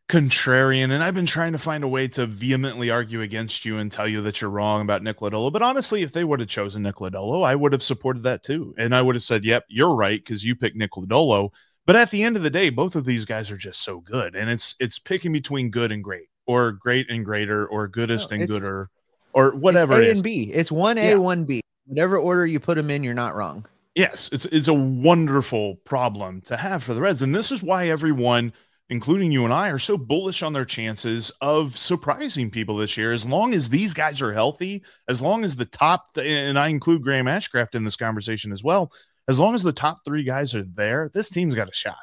contrarian. 0.08 0.90
And 0.90 1.02
I've 1.02 1.14
been 1.14 1.26
trying 1.26 1.52
to 1.52 1.58
find 1.58 1.84
a 1.84 1.88
way 1.88 2.08
to 2.08 2.26
vehemently 2.26 2.90
argue 2.90 3.20
against 3.20 3.64
you 3.64 3.78
and 3.78 3.90
tell 3.90 4.08
you 4.08 4.20
that 4.22 4.40
you're 4.40 4.50
wrong 4.50 4.82
about 4.82 5.02
Nick 5.02 5.18
Lodolo. 5.18 5.52
But 5.52 5.62
honestly, 5.62 6.02
if 6.02 6.12
they 6.12 6.24
would 6.24 6.40
have 6.40 6.48
chosen 6.48 6.82
Nick 6.82 6.96
Lodolo, 6.96 7.46
I 7.46 7.54
would 7.54 7.72
have 7.72 7.82
supported 7.82 8.22
that 8.24 8.42
too, 8.42 8.74
and 8.78 8.94
I 8.94 9.02
would 9.02 9.14
have 9.14 9.24
said, 9.24 9.44
"Yep, 9.44 9.64
you're 9.68 9.94
right," 9.94 10.18
because 10.18 10.44
you 10.44 10.54
picked 10.54 10.76
Nick 10.76 10.92
Lodolo 10.92 11.50
but 11.84 11.96
at 11.96 12.10
the 12.10 12.22
end 12.22 12.36
of 12.36 12.42
the 12.42 12.50
day, 12.50 12.70
both 12.70 12.94
of 12.94 13.04
these 13.04 13.24
guys 13.24 13.50
are 13.50 13.56
just 13.56 13.82
so 13.82 14.00
good, 14.00 14.36
and 14.36 14.48
it's 14.48 14.76
it's 14.78 14.98
picking 14.98 15.32
between 15.32 15.70
good 15.70 15.90
and 15.90 16.02
great, 16.02 16.28
or 16.46 16.72
great 16.72 17.10
and 17.10 17.24
greater, 17.24 17.66
or 17.66 17.88
goodest 17.88 18.30
no, 18.30 18.36
and 18.36 18.48
gooder, 18.48 18.88
or 19.32 19.56
whatever. 19.56 20.00
It's 20.00 20.08
A 20.08 20.10
and 20.12 20.22
B. 20.22 20.50
It's 20.52 20.70
one 20.70 20.96
A, 20.96 21.16
one 21.16 21.44
B. 21.44 21.60
Whatever 21.86 22.18
order 22.18 22.46
you 22.46 22.60
put 22.60 22.76
them 22.76 22.90
in, 22.90 23.02
you're 23.02 23.14
not 23.14 23.34
wrong. 23.34 23.66
Yes, 23.96 24.30
it's 24.32 24.44
it's 24.46 24.68
a 24.68 24.74
wonderful 24.74 25.76
problem 25.84 26.40
to 26.42 26.56
have 26.56 26.84
for 26.84 26.94
the 26.94 27.00
Reds, 27.00 27.20
and 27.20 27.34
this 27.34 27.50
is 27.50 27.62
why 27.64 27.88
everyone, 27.88 28.52
including 28.92 29.32
you 29.32 29.44
and 29.44 29.52
I, 29.52 29.70
are 29.70 29.78
so 29.78 29.98
bullish 29.98 30.42
on 30.42 30.52
their 30.52 30.64
chances 30.64 31.30
of 31.40 31.76
surprising 31.76 32.50
people 32.50 32.76
this 32.76 32.96
year. 32.96 33.12
As 33.12 33.26
long 33.26 33.54
as 33.54 33.68
these 33.68 33.94
guys 33.94 34.22
are 34.22 34.32
healthy, 34.32 34.84
as 35.08 35.20
long 35.20 35.42
as 35.42 35.56
the 35.56 35.64
top, 35.64 36.06
and 36.16 36.58
I 36.58 36.68
include 36.68 37.02
Graham 37.02 37.26
Ashcraft 37.26 37.74
in 37.74 37.84
this 37.84 37.96
conversation 37.96 38.52
as 38.52 38.62
well 38.62 38.92
as 39.28 39.38
long 39.38 39.54
as 39.54 39.62
the 39.62 39.72
top 39.72 39.98
three 40.04 40.24
guys 40.24 40.54
are 40.54 40.64
there, 40.64 41.10
this 41.14 41.30
team's 41.30 41.54
got 41.54 41.68
a 41.68 41.74
shot 41.74 41.96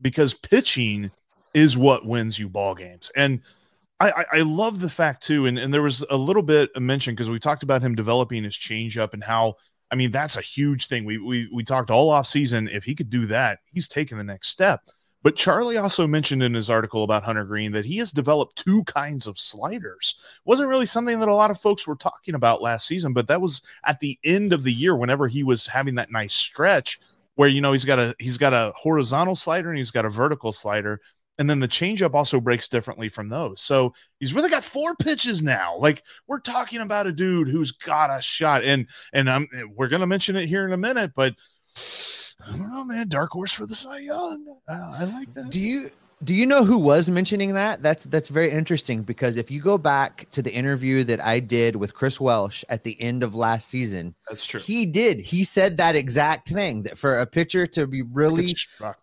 because 0.00 0.34
pitching 0.34 1.10
is 1.52 1.76
what 1.76 2.06
wins 2.06 2.38
you 2.38 2.48
ball 2.48 2.74
games. 2.74 3.10
And 3.16 3.40
I, 3.98 4.24
I, 4.32 4.40
love 4.40 4.80
the 4.80 4.88
fact 4.88 5.22
too, 5.22 5.44
and, 5.44 5.58
and 5.58 5.74
there 5.74 5.82
was 5.82 6.02
a 6.08 6.16
little 6.16 6.42
bit 6.42 6.70
of 6.74 6.82
mention 6.82 7.12
because 7.12 7.28
we 7.28 7.38
talked 7.38 7.62
about 7.62 7.82
him 7.82 7.94
developing 7.94 8.44
his 8.44 8.54
changeup 8.54 9.12
and 9.12 9.22
how 9.22 9.56
I 9.90 9.96
mean, 9.96 10.10
that's 10.10 10.36
a 10.36 10.40
huge 10.40 10.86
thing. 10.86 11.04
We 11.04 11.18
we 11.18 11.50
we 11.52 11.64
talked 11.64 11.90
all 11.90 12.08
off 12.08 12.26
season. 12.26 12.66
If 12.68 12.84
he 12.84 12.94
could 12.94 13.10
do 13.10 13.26
that, 13.26 13.58
he's 13.66 13.88
taking 13.88 14.16
the 14.16 14.24
next 14.24 14.48
step. 14.48 14.80
But 15.22 15.36
Charlie 15.36 15.76
also 15.76 16.06
mentioned 16.06 16.42
in 16.42 16.54
his 16.54 16.70
article 16.70 17.04
about 17.04 17.24
Hunter 17.24 17.44
Greene 17.44 17.72
that 17.72 17.84
he 17.84 17.98
has 17.98 18.10
developed 18.10 18.56
two 18.56 18.84
kinds 18.84 19.26
of 19.26 19.38
sliders. 19.38 20.14
Wasn't 20.44 20.68
really 20.68 20.86
something 20.86 21.20
that 21.20 21.28
a 21.28 21.34
lot 21.34 21.50
of 21.50 21.60
folks 21.60 21.86
were 21.86 21.96
talking 21.96 22.34
about 22.34 22.62
last 22.62 22.86
season, 22.86 23.12
but 23.12 23.28
that 23.28 23.40
was 23.40 23.62
at 23.84 24.00
the 24.00 24.18
end 24.24 24.52
of 24.52 24.64
the 24.64 24.72
year 24.72 24.96
whenever 24.96 25.28
he 25.28 25.42
was 25.42 25.66
having 25.66 25.96
that 25.96 26.10
nice 26.10 26.34
stretch 26.34 27.00
where 27.34 27.48
you 27.48 27.60
know 27.60 27.72
he's 27.72 27.84
got 27.84 27.98
a 27.98 28.14
he's 28.18 28.38
got 28.38 28.52
a 28.52 28.72
horizontal 28.76 29.36
slider 29.36 29.68
and 29.68 29.78
he's 29.78 29.90
got 29.90 30.04
a 30.04 30.10
vertical 30.10 30.52
slider 30.52 31.00
and 31.40 31.48
then 31.48 31.58
the 31.58 31.66
changeup 31.66 32.12
also 32.12 32.38
breaks 32.38 32.68
differently 32.68 33.08
from 33.08 33.30
those. 33.30 33.62
So 33.62 33.94
he's 34.18 34.34
really 34.34 34.50
got 34.50 34.62
four 34.62 34.94
pitches 34.96 35.42
now. 35.42 35.74
Like 35.78 36.04
we're 36.26 36.38
talking 36.38 36.82
about 36.82 37.06
a 37.06 37.14
dude 37.14 37.48
who's 37.48 37.72
got 37.72 38.10
a 38.10 38.20
shot, 38.20 38.62
and 38.62 38.86
and 39.14 39.28
I'm 39.30 39.48
we're 39.74 39.88
gonna 39.88 40.06
mention 40.06 40.36
it 40.36 40.48
here 40.48 40.66
in 40.66 40.74
a 40.74 40.76
minute, 40.76 41.12
but 41.16 41.34
I 42.46 42.56
don't 42.56 42.70
know, 42.72 42.84
man. 42.84 43.08
Dark 43.08 43.30
horse 43.30 43.52
for 43.52 43.66
the 43.66 43.74
Cy 43.74 43.98
Young. 43.98 44.56
Uh, 44.68 44.96
I 44.98 45.04
like 45.04 45.34
that. 45.34 45.50
Do 45.50 45.60
you 45.60 45.90
do 46.22 46.34
you 46.34 46.44
know 46.44 46.64
who 46.64 46.78
was 46.78 47.08
mentioning 47.08 47.54
that? 47.54 47.82
That's 47.82 48.04
that's 48.04 48.28
very 48.28 48.50
interesting 48.50 49.02
because 49.02 49.38
if 49.38 49.50
you 49.50 49.62
go 49.62 49.78
back 49.78 50.28
to 50.32 50.42
the 50.42 50.52
interview 50.52 51.02
that 51.04 51.18
I 51.24 51.40
did 51.40 51.76
with 51.76 51.94
Chris 51.94 52.20
Welsh 52.20 52.62
at 52.68 52.84
the 52.84 53.00
end 53.00 53.22
of 53.22 53.34
last 53.34 53.70
season, 53.70 54.14
That's 54.28 54.44
true. 54.44 54.60
he 54.60 54.84
did. 54.84 55.20
He 55.20 55.44
said 55.44 55.78
that 55.78 55.96
exact 55.96 56.48
thing 56.48 56.82
that 56.82 56.98
for 56.98 57.18
a 57.18 57.26
pitcher 57.26 57.66
to 57.68 57.86
be 57.86 58.02
really 58.02 58.54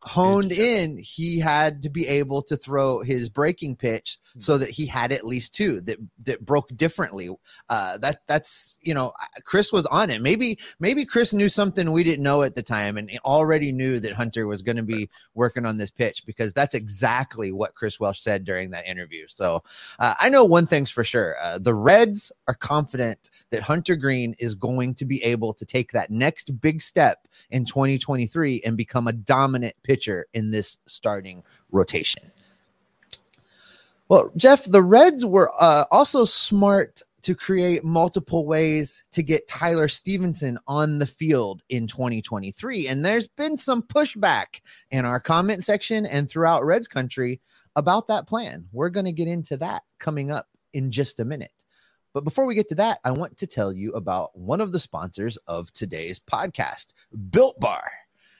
honed 0.01 0.51
in, 0.51 0.97
he 0.99 1.39
had 1.39 1.81
to 1.83 1.89
be 1.89 2.07
able 2.07 2.43
to 2.43 2.55
throw 2.55 3.01
his 3.01 3.29
breaking 3.29 3.77
pitch 3.77 4.19
so 4.37 4.59
that 4.59 4.69
he 4.69 4.85
had 4.85 5.11
at 5.11 5.25
least 5.25 5.55
two 5.55 5.81
that 5.81 5.97
that 6.23 6.45
broke 6.45 6.69
differently. 6.75 7.29
Uh, 7.67 7.97
that 7.97 8.27
that's 8.27 8.77
you 8.81 8.93
know 8.93 9.11
Chris 9.43 9.73
was 9.73 9.87
on 9.87 10.11
it. 10.11 10.21
Maybe 10.21 10.59
maybe 10.79 11.03
Chris 11.03 11.33
knew 11.33 11.49
something 11.49 11.91
we 11.91 12.03
didn't 12.03 12.23
know 12.23 12.43
at 12.43 12.53
the 12.53 12.61
time 12.61 12.97
and 12.97 13.09
already 13.25 13.71
knew 13.71 13.99
that 14.01 14.13
Hunter 14.13 14.45
was 14.45 14.61
going 14.61 14.77
to 14.77 14.83
be 14.83 15.09
working 15.33 15.65
on 15.65 15.77
this 15.77 15.89
pitch 15.89 16.23
because 16.23 16.53
that's 16.53 16.75
exactly 16.75 17.06
what 17.51 17.73
Chris 17.75 17.99
Welsh 17.99 18.19
said 18.19 18.43
during 18.43 18.71
that 18.71 18.85
interview. 18.85 19.25
So 19.27 19.63
uh, 19.99 20.15
I 20.19 20.29
know 20.29 20.45
one 20.45 20.65
thing's 20.65 20.91
for 20.91 21.03
sure: 21.03 21.35
uh, 21.41 21.59
the 21.59 21.73
Reds 21.73 22.31
are 22.47 22.53
confident 22.53 23.29
that 23.49 23.63
Hunter 23.63 23.95
Greene 23.95 24.35
is 24.39 24.55
going 24.55 24.95
to 24.95 25.05
be 25.05 25.23
able 25.23 25.53
to 25.53 25.65
take 25.65 25.91
that 25.91 26.09
next 26.09 26.59
big 26.61 26.81
step 26.81 27.27
in 27.49 27.65
2023 27.65 28.61
and 28.65 28.77
become 28.77 29.07
a 29.07 29.13
dominant 29.13 29.75
pitcher 29.83 30.25
in 30.33 30.51
this 30.51 30.77
starting 30.85 31.43
rotation. 31.71 32.31
Well, 34.09 34.31
Jeff, 34.37 34.63
the 34.63 34.81
Reds 34.81 35.25
were 35.25 35.51
uh, 35.59 35.85
also 35.91 36.23
smart 36.23 37.01
to 37.27 37.35
create 37.35 37.83
multiple 37.83 38.45
ways 38.45 39.03
to 39.11 39.21
get 39.21 39.49
Tyler 39.49 39.89
Stephenson 39.89 40.57
on 40.65 40.97
the 40.97 41.05
field 41.05 41.61
in 41.67 41.85
2023. 41.85 42.87
And 42.87 43.03
there's 43.03 43.27
been 43.27 43.57
some 43.57 43.81
pushback 43.81 44.61
in 44.91 45.03
our 45.03 45.19
comment 45.19 45.65
section 45.65 46.05
and 46.05 46.29
throughout 46.29 46.63
Reds 46.63 46.87
country 46.87 47.41
about 47.75 48.07
that 48.07 48.29
plan. 48.29 48.69
We're 48.71 48.91
going 48.91 49.07
to 49.07 49.11
get 49.11 49.27
into 49.27 49.57
that 49.57 49.83
coming 49.99 50.31
up 50.31 50.47
in 50.71 50.89
just 50.89 51.19
a 51.19 51.25
minute. 51.25 51.51
But 52.13 52.23
before 52.23 52.45
we 52.45 52.55
get 52.55 52.69
to 52.69 52.75
that, 52.75 52.99
I 53.03 53.11
want 53.11 53.35
to 53.39 53.45
tell 53.45 53.73
you 53.73 53.91
about 53.91 54.29
one 54.33 54.61
of 54.61 54.71
the 54.71 54.79
sponsors 54.79 55.35
of 55.47 55.69
today's 55.73 56.21
podcast, 56.21 56.93
Built 57.29 57.59
Bar. 57.59 57.91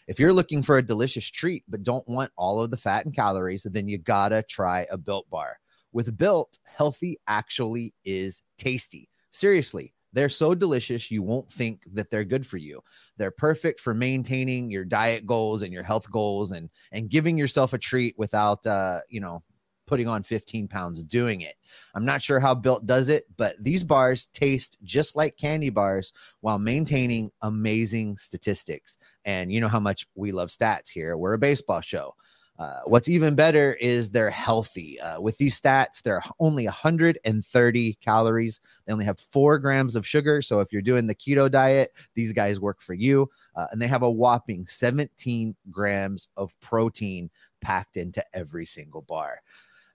If 0.08 0.17
you're 0.17 0.32
looking 0.32 0.63
for 0.63 0.77
a 0.77 0.82
delicious 0.82 1.29
treat 1.29 1.65
but 1.67 1.84
don't 1.84 2.08
want 2.08 2.32
all 2.38 2.63
of 2.63 2.72
the 2.72 2.77
fat 2.77 3.03
and 3.03 3.13
calories, 3.13 3.63
then 3.70 3.89
you 3.89 3.98
gotta 3.98 4.44
try 4.44 4.88
a 4.89 4.98
Built 4.98 5.29
Bar. 5.29 5.58
With 5.91 6.17
Built, 6.17 6.58
healthy 6.63 7.17
actually 7.27 7.94
is 8.06 8.41
tasty. 8.58 9.10
Seriously, 9.32 9.94
they're 10.13 10.29
so 10.29 10.56
delicious, 10.56 11.12
you 11.12 11.22
won't 11.22 11.51
think 11.51 11.84
that 11.94 12.10
they're 12.10 12.24
good 12.24 12.46
for 12.46 12.58
you. 12.58 12.82
They're 13.17 13.32
perfect 13.32 13.79
for 13.79 13.94
maintaining 13.94 14.72
your 14.72 14.86
diet 14.86 15.25
goals 15.25 15.62
and 15.62 15.74
your 15.74 15.84
health 15.84 16.10
goals 16.10 16.51
and 16.51 16.70
and 16.91 17.10
giving 17.10 17.38
yourself 17.38 17.74
a 17.74 17.77
treat 17.77 18.15
without 18.17 18.65
uh, 18.65 19.01
you 19.10 19.20
know, 19.20 19.44
putting 19.88 20.08
on 20.08 20.22
15 20.22 20.67
pounds 20.67 21.03
doing 21.03 21.41
it. 21.41 21.56
I'm 21.96 22.06
not 22.06 22.22
sure 22.22 22.39
how 22.39 22.53
Built 22.53 22.86
does 22.86 23.10
it, 23.10 23.25
but 23.38 23.56
these 23.60 23.84
bars 23.84 24.27
taste 24.34 24.77
just 24.84 25.15
like 25.15 25.38
candy 25.38 25.70
bars 25.70 26.12
while 26.41 26.60
maintaining 26.60 27.32
amazing 27.41 28.17
statistics. 28.17 28.98
And 29.25 29.51
you 29.51 29.62
know 29.62 29.70
how 29.70 29.79
much 29.79 30.06
we 30.15 30.32
love 30.32 30.50
stats 30.50 30.89
here. 30.89 31.17
We're 31.17 31.34
a 31.34 31.39
baseball 31.39 31.82
show. 31.82 32.13
Uh, 32.60 32.80
what's 32.86 33.08
even 33.08 33.36
better 33.36 33.74
is 33.74 34.10
they're 34.10 34.32
healthy. 34.32 35.00
Uh, 35.00 35.22
with 35.22 35.38
these 35.38 35.60
stats, 35.60 36.02
they're 36.02 36.24
only 36.40 36.66
130 36.66 37.94
calories. 38.02 38.62
They 38.86 38.94
only 38.94 39.06
have 39.06 39.20
four 39.20 39.60
grams 39.60 39.96
of 39.96 40.08
sugar. 40.08 40.42
So 40.42 40.60
if 40.60 40.74
you're 40.74 40.82
doing 40.82 41.06
the 41.06 41.16
keto 41.16 41.52
diet, 41.52 41.96
these 42.16 42.34
guys 42.34 42.60
work 42.60 42.82
for 42.82 42.96
you. 42.96 43.30
Uh, 43.56 43.68
and 43.72 43.82
they 43.82 43.88
have 43.88 44.02
a 44.02 44.12
whopping 44.12 44.66
17 44.66 45.56
grams 45.70 46.30
of 46.36 46.60
protein 46.60 47.30
packed 47.62 47.98
into 47.98 48.24
every 48.34 48.66
single 48.66 49.04
bar. 49.04 49.40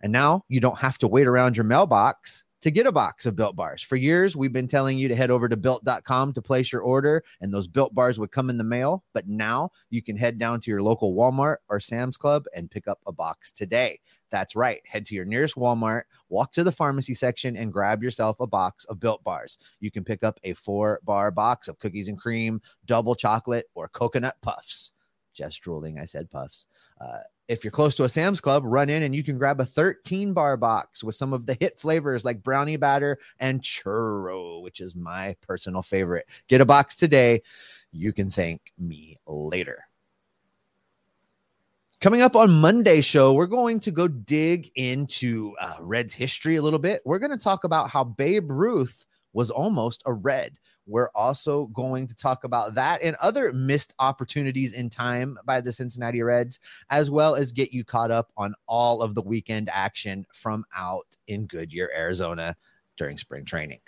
And 0.00 0.12
now 0.12 0.44
you 0.48 0.60
don't 0.60 0.78
have 0.78 0.98
to 0.98 1.08
wait 1.08 1.26
around 1.26 1.56
your 1.56 1.64
mailbox 1.64 2.44
to 2.62 2.70
get 2.70 2.86
a 2.86 2.92
box 2.92 3.26
of 3.26 3.36
built 3.36 3.56
bars. 3.56 3.82
For 3.82 3.96
years, 3.96 4.36
we've 4.36 4.52
been 4.52 4.68
telling 4.68 4.96
you 4.96 5.08
to 5.08 5.16
head 5.16 5.30
over 5.30 5.48
to 5.48 5.56
built.com 5.56 6.32
to 6.32 6.42
place 6.42 6.72
your 6.72 6.80
order, 6.80 7.22
and 7.40 7.52
those 7.52 7.66
built 7.66 7.94
bars 7.94 8.18
would 8.18 8.30
come 8.30 8.48
in 8.50 8.56
the 8.56 8.64
mail. 8.64 9.04
But 9.12 9.28
now 9.28 9.70
you 9.90 10.00
can 10.00 10.16
head 10.16 10.38
down 10.38 10.60
to 10.60 10.70
your 10.70 10.82
local 10.82 11.14
Walmart 11.14 11.56
or 11.68 11.80
Sam's 11.80 12.16
Club 12.16 12.44
and 12.54 12.70
pick 12.70 12.88
up 12.88 13.00
a 13.06 13.12
box 13.12 13.52
today. 13.52 14.00
That's 14.30 14.56
right. 14.56 14.80
Head 14.86 15.04
to 15.06 15.14
your 15.14 15.26
nearest 15.26 15.56
Walmart, 15.56 16.02
walk 16.30 16.52
to 16.52 16.64
the 16.64 16.72
pharmacy 16.72 17.14
section, 17.14 17.56
and 17.56 17.72
grab 17.72 18.02
yourself 18.02 18.40
a 18.40 18.46
box 18.46 18.84
of 18.86 18.98
built 18.98 19.22
bars. 19.24 19.58
You 19.80 19.90
can 19.90 20.04
pick 20.04 20.22
up 20.22 20.40
a 20.44 20.54
four 20.54 21.00
bar 21.04 21.30
box 21.30 21.68
of 21.68 21.78
cookies 21.78 22.08
and 22.08 22.18
cream, 22.18 22.62
double 22.86 23.14
chocolate, 23.14 23.66
or 23.74 23.88
coconut 23.88 24.36
puffs. 24.40 24.92
Just 25.34 25.62
drooling, 25.62 25.98
I 25.98 26.04
said 26.04 26.30
puffs. 26.30 26.66
Uh, 27.00 27.20
if 27.52 27.62
you're 27.62 27.70
close 27.70 27.94
to 27.96 28.04
a 28.04 28.08
Sam's 28.08 28.40
Club, 28.40 28.62
run 28.64 28.88
in 28.88 29.02
and 29.02 29.14
you 29.14 29.22
can 29.22 29.36
grab 29.36 29.60
a 29.60 29.64
13 29.66 30.32
bar 30.32 30.56
box 30.56 31.04
with 31.04 31.14
some 31.14 31.34
of 31.34 31.44
the 31.44 31.54
hit 31.60 31.78
flavors 31.78 32.24
like 32.24 32.42
brownie 32.42 32.78
batter 32.78 33.18
and 33.38 33.60
churro, 33.60 34.62
which 34.62 34.80
is 34.80 34.96
my 34.96 35.36
personal 35.42 35.82
favorite. 35.82 36.26
Get 36.48 36.62
a 36.62 36.66
box 36.66 36.96
today. 36.96 37.42
You 37.92 38.14
can 38.14 38.30
thank 38.30 38.72
me 38.78 39.18
later. 39.26 39.84
Coming 42.00 42.22
up 42.22 42.34
on 42.36 42.50
Monday's 42.50 43.04
show, 43.04 43.34
we're 43.34 43.46
going 43.46 43.80
to 43.80 43.90
go 43.90 44.08
dig 44.08 44.70
into 44.74 45.54
uh, 45.60 45.74
Reds 45.82 46.14
history 46.14 46.56
a 46.56 46.62
little 46.62 46.78
bit. 46.78 47.02
We're 47.04 47.18
going 47.18 47.30
to 47.32 47.36
talk 47.36 47.64
about 47.64 47.90
how 47.90 48.02
Babe 48.02 48.50
Ruth 48.50 49.04
was 49.34 49.50
almost 49.50 50.02
a 50.06 50.12
Red. 50.12 50.58
We're 50.86 51.10
also 51.14 51.66
going 51.66 52.06
to 52.08 52.14
talk 52.14 52.44
about 52.44 52.74
that 52.74 53.02
and 53.02 53.16
other 53.20 53.52
missed 53.52 53.94
opportunities 53.98 54.72
in 54.72 54.90
time 54.90 55.38
by 55.44 55.60
the 55.60 55.72
Cincinnati 55.72 56.22
Reds, 56.22 56.58
as 56.90 57.10
well 57.10 57.34
as 57.34 57.52
get 57.52 57.72
you 57.72 57.84
caught 57.84 58.10
up 58.10 58.32
on 58.36 58.54
all 58.66 59.02
of 59.02 59.14
the 59.14 59.22
weekend 59.22 59.68
action 59.72 60.26
from 60.32 60.64
out 60.76 61.06
in 61.28 61.46
Goodyear, 61.46 61.90
Arizona 61.96 62.56
during 62.96 63.16
spring 63.16 63.44
training. 63.44 63.80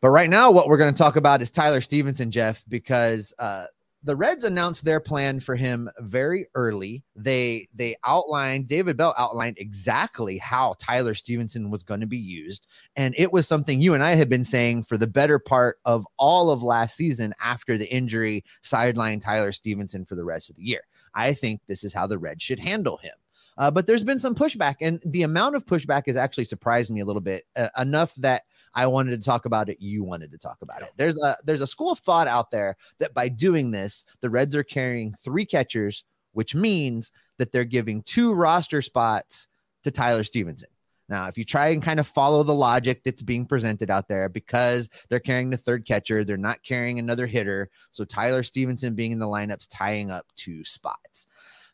But 0.00 0.10
right 0.10 0.30
now, 0.30 0.50
what 0.50 0.68
we're 0.68 0.76
going 0.76 0.92
to 0.92 0.98
talk 0.98 1.16
about 1.16 1.42
is 1.42 1.50
Tyler 1.50 1.80
Stephenson, 1.80 2.30
Jeff, 2.30 2.62
because 2.68 3.34
uh, 3.38 3.66
the 4.02 4.14
Reds 4.14 4.44
announced 4.44 4.84
their 4.84 5.00
plan 5.00 5.40
for 5.40 5.56
him 5.56 5.90
very 5.98 6.46
early. 6.54 7.02
They 7.16 7.68
they 7.74 7.96
outlined 8.06 8.68
David 8.68 8.96
Bell 8.96 9.14
outlined 9.18 9.58
exactly 9.58 10.38
how 10.38 10.76
Tyler 10.78 11.14
Stephenson 11.14 11.70
was 11.70 11.82
going 11.82 12.00
to 12.00 12.06
be 12.06 12.18
used, 12.18 12.66
and 12.94 13.14
it 13.18 13.32
was 13.32 13.48
something 13.48 13.80
you 13.80 13.94
and 13.94 14.02
I 14.02 14.14
had 14.14 14.28
been 14.28 14.44
saying 14.44 14.84
for 14.84 14.96
the 14.96 15.06
better 15.06 15.38
part 15.38 15.78
of 15.84 16.06
all 16.16 16.50
of 16.50 16.62
last 16.62 16.96
season 16.96 17.34
after 17.42 17.76
the 17.76 17.92
injury 17.92 18.44
sidelined 18.62 19.22
Tyler 19.22 19.52
Stephenson 19.52 20.04
for 20.04 20.14
the 20.14 20.24
rest 20.24 20.48
of 20.48 20.56
the 20.56 20.64
year. 20.64 20.82
I 21.14 21.32
think 21.32 21.60
this 21.66 21.82
is 21.82 21.92
how 21.92 22.06
the 22.06 22.18
Reds 22.18 22.42
should 22.42 22.60
handle 22.60 22.98
him. 22.98 23.14
Uh, 23.58 23.72
but 23.72 23.88
there's 23.88 24.04
been 24.04 24.20
some 24.20 24.36
pushback, 24.36 24.76
and 24.80 25.02
the 25.04 25.24
amount 25.24 25.56
of 25.56 25.66
pushback 25.66 26.06
has 26.06 26.16
actually 26.16 26.44
surprised 26.44 26.92
me 26.92 27.00
a 27.00 27.04
little 27.04 27.20
bit, 27.20 27.44
uh, 27.56 27.68
enough 27.76 28.14
that 28.14 28.42
I 28.74 28.86
wanted 28.86 29.20
to 29.20 29.24
talk 29.24 29.44
about 29.44 29.68
it. 29.68 29.78
You 29.80 30.04
wanted 30.04 30.30
to 30.32 30.38
talk 30.38 30.62
about 30.62 30.82
it. 30.82 30.90
There's 30.96 31.20
a 31.22 31.36
there's 31.44 31.60
a 31.60 31.66
school 31.66 31.92
of 31.92 31.98
thought 31.98 32.28
out 32.28 32.50
there 32.50 32.76
that 32.98 33.14
by 33.14 33.28
doing 33.28 33.70
this, 33.70 34.04
the 34.20 34.30
Reds 34.30 34.56
are 34.56 34.64
carrying 34.64 35.12
three 35.12 35.44
catchers, 35.44 36.04
which 36.32 36.54
means 36.54 37.12
that 37.38 37.52
they're 37.52 37.64
giving 37.64 38.02
two 38.02 38.32
roster 38.32 38.82
spots 38.82 39.46
to 39.82 39.90
Tyler 39.90 40.24
Stephenson. 40.24 40.70
Now, 41.08 41.26
if 41.26 41.38
you 41.38 41.44
try 41.44 41.68
and 41.68 41.82
kind 41.82 41.98
of 42.00 42.06
follow 42.06 42.42
the 42.42 42.54
logic 42.54 43.02
that's 43.02 43.22
being 43.22 43.46
presented 43.46 43.90
out 43.90 44.08
there, 44.08 44.28
because 44.28 44.90
they're 45.08 45.20
carrying 45.20 45.48
the 45.48 45.56
third 45.56 45.86
catcher, 45.86 46.22
they're 46.22 46.36
not 46.36 46.62
carrying 46.62 46.98
another 46.98 47.26
hitter. 47.26 47.70
So 47.90 48.04
Tyler 48.04 48.42
Stephenson 48.42 48.94
being 48.94 49.12
in 49.12 49.18
the 49.18 49.26
lineup's 49.26 49.66
tying 49.66 50.10
up 50.10 50.26
two 50.36 50.64
spots. 50.64 51.26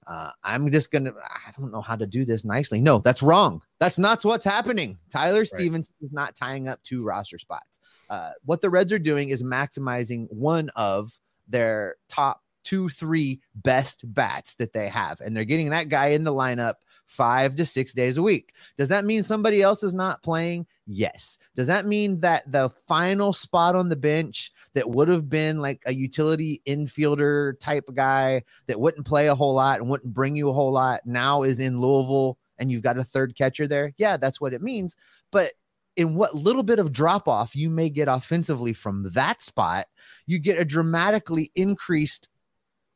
Uh, 0.07 0.31
I'm 0.43 0.71
just 0.71 0.91
gonna. 0.91 1.13
I 1.23 1.51
don't 1.59 1.73
know 1.73 1.81
how 1.81 1.97
to 1.97 2.07
do 2.07 2.25
this 2.25 2.45
nicely. 2.45 2.81
No, 2.81 2.99
that's 2.99 3.23
wrong. 3.23 3.63
That's 3.81 3.99
not 3.99 4.23
what's 4.25 4.45
happening. 4.45 4.99
Tyler 5.11 5.41
right. 5.41 5.47
Stephenson 5.47 5.95
is 6.03 6.13
not 6.13 6.35
tying 6.35 6.69
up 6.69 6.83
two 6.83 7.05
roster 7.05 7.39
spots. 7.39 7.81
Uh, 8.11 8.33
what 8.45 8.61
the 8.61 8.71
Reds 8.71 8.93
are 8.93 8.99
doing 8.99 9.31
is 9.31 9.43
maximizing 9.43 10.27
one 10.31 10.71
of 10.77 11.19
their 11.49 11.97
top 12.09 12.43
two, 12.64 12.88
three 12.88 13.40
best 13.54 14.02
bats 14.12 14.54
that 14.54 14.73
they 14.73 14.88
have. 14.88 15.21
And 15.21 15.37
they're 15.37 15.44
getting 15.44 15.71
that 15.71 15.88
guy 15.88 16.09
in 16.09 16.25
the 16.25 16.33
lineup 16.33 16.75
five 17.06 17.54
to 17.56 17.66
six 17.66 17.92
days 17.92 18.16
a 18.16 18.23
week. 18.23 18.54
Does 18.76 18.88
that 18.88 19.04
mean 19.04 19.23
somebody 19.23 19.62
else 19.62 19.83
is 19.83 19.94
not 19.94 20.23
playing? 20.23 20.66
Yes. 20.87 21.38
Does 21.54 21.66
that 21.66 21.87
mean 21.87 22.21
that 22.21 22.50
the 22.50 22.71
final 22.71 23.33
spot 23.33 23.76
on 23.76 23.88
the 23.88 23.97
bench 23.97 24.50
that 24.75 24.90
would 24.90 25.09
have 25.09 25.28
been 25.28 25.61
like 25.61 25.83
a 25.87 25.94
utility 25.94 26.62
infielder 26.66 27.59
type 27.61 27.85
guy 27.94 28.42
that 28.66 28.80
wouldn't 28.80 29.06
play 29.06 29.28
a 29.28 29.35
whole 29.35 29.54
lot 29.54 29.80
and 29.80 29.88
wouldn't 29.88 30.14
bring 30.14 30.35
you 30.35 30.49
a 30.49 30.54
whole 30.54 30.73
lot 30.73 31.00
now 31.04 31.42
is 31.42 31.61
in 31.61 31.80
Louisville 31.80 32.38
and 32.59 32.71
you've 32.71 32.83
got 32.83 32.99
a 32.99 33.04
third 33.04 33.37
catcher 33.37 33.68
there? 33.68 33.92
Yeah, 33.99 34.16
that's 34.16 34.40
what 34.40 34.54
it 34.54 34.62
means. 34.62 34.97
But 35.30 35.52
in 35.97 36.14
what 36.16 36.35
little 36.35 36.62
bit 36.62 36.78
of 36.78 36.92
drop 36.92 37.28
off 37.28 37.54
you 37.54 37.71
may 37.71 37.88
get 37.88 38.09
offensively 38.09 38.73
from 38.73 39.11
that 39.12 39.42
spot, 39.42 39.87
you 40.26 40.38
get 40.38 40.59
a 40.59 40.64
dramatically 40.64 41.52
increased 41.54 42.28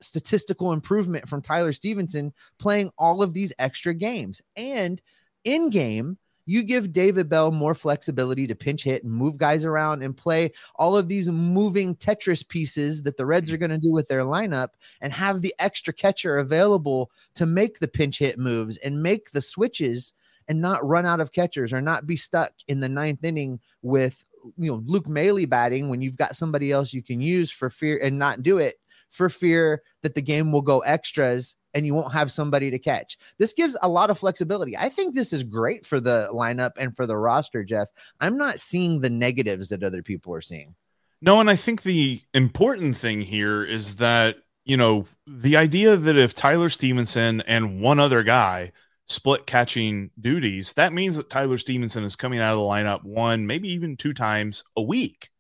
statistical 0.01 0.73
improvement 0.73 1.29
from 1.29 1.43
Tyler 1.43 1.73
Stephenson 1.73 2.33
playing 2.59 2.91
all 2.99 3.23
of 3.23 3.35
these 3.35 3.53
extra 3.59 3.95
games. 3.95 4.43
And 4.57 5.01
in 5.45 5.71
game, 5.71 6.19
you 6.49 6.63
give 6.63 6.93
David 6.93 7.29
Bell 7.29 7.53
more 7.53 7.75
flexibility 7.75 8.47
to 8.47 8.55
pinch 8.55 8.83
hit 8.83 9.05
and 9.05 9.13
move 9.13 9.37
guys 9.37 9.67
around 9.67 10.03
and 10.03 10.17
play 10.17 10.51
all 10.77 10.97
of 10.97 11.07
these 11.07 11.29
moving 11.29 11.95
Tetris 11.95 12.49
pieces 12.49 13.03
that 13.03 13.19
the 13.19 13.27
Reds 13.27 13.53
are 13.53 13.59
going 13.59 13.71
to 13.71 13.77
do 13.77 13.93
with 13.93 14.09
their 14.09 14.23
lineup 14.23 14.71
and 15.03 15.13
have 15.13 15.43
the 15.43 15.55
extra 15.59 15.93
catcher 15.93 16.39
available 16.39 17.11
to 17.35 17.45
make 17.45 17.81
the 17.81 17.89
pinch 17.89 18.19
hit 18.19 18.39
moves 18.39 18.79
and 18.79 19.03
make 19.03 19.31
the 19.33 19.43
switches 19.43 20.15
and 20.49 20.63
not 20.63 20.87
run 20.87 21.05
out 21.05 21.21
of 21.21 21.33
catchers 21.33 21.75
or 21.75 21.83
not 21.83 22.07
be 22.07 22.17
stuck 22.17 22.53
in 22.67 22.81
the 22.81 22.89
ninth 22.89 23.23
inning 23.23 23.61
with 23.83 24.25
you 24.57 24.73
know 24.73 24.83
Luke 24.87 25.07
Maile 25.07 25.45
batting 25.47 25.91
when 25.91 26.01
you've 26.01 26.17
got 26.17 26.35
somebody 26.35 26.73
else 26.73 26.95
you 26.95 27.03
can 27.03 27.21
use 27.21 27.51
for 27.51 27.69
fear 27.69 28.01
and 28.03 28.19
not 28.19 28.43
do 28.43 28.57
it 28.57 28.77
for 29.11 29.29
fear 29.29 29.83
that 30.03 30.15
the 30.15 30.23
game 30.23 30.53
will 30.53 30.63
go 30.63 30.81
extras 30.81 31.57
and 31.75 31.87
you 31.87 31.95
won't 31.95 32.13
have 32.13 32.33
somebody 32.33 32.71
to 32.71 32.79
catch. 32.79 33.19
This 33.39 33.53
gives 33.53 33.77
a 33.83 33.89
lot 33.89 34.11
of 34.11 34.19
flexibility. 34.19 34.77
I 34.77 34.89
think 34.89 35.15
this 35.15 35.33
is 35.33 35.43
great 35.43 35.87
for 35.87 36.01
the 36.01 36.29
lineup 36.33 36.73
and 36.79 36.97
for 36.97 37.07
the 37.07 37.17
roster, 37.17 37.65
Jeff. 37.65 37.89
I'm 38.21 38.37
not 38.37 38.59
seeing 38.59 39.01
the 39.01 39.11
negatives 39.11 39.69
that 39.69 39.83
other 39.83 40.03
people 40.03 40.35
are 40.35 40.41
seeing. 40.41 40.75
No, 41.21 41.41
and 41.41 41.51
I 41.51 41.57
think 41.57 41.83
the 41.83 42.21
important 42.33 42.97
thing 42.97 43.21
here 43.21 43.65
is 43.65 43.97
that, 43.97 44.37
you 44.65 44.77
know, 44.77 45.07
the 45.27 45.57
idea 45.57 45.97
that 45.97 46.17
if 46.17 46.35
Tyler 46.35 46.69
Stephenson 46.69 47.41
and 47.43 47.81
one 47.81 47.99
other 47.99 48.23
guy 48.23 48.73
split 49.07 49.47
catching 49.47 50.11
duties, 50.21 50.75
that 50.75 50.93
means 50.93 51.17
that 51.17 51.31
Tyler 51.31 51.59
Stephenson 51.59 52.05
is 52.05 52.15
coming 52.15 52.39
out 52.39 52.53
of 52.53 52.59
the 52.59 52.65
lineup 52.65 53.03
one, 53.05 53.47
maybe 53.47 53.69
even 53.71 53.97
two 53.97 54.15
times 54.15 54.65
a 54.77 54.83
week. 54.83 55.31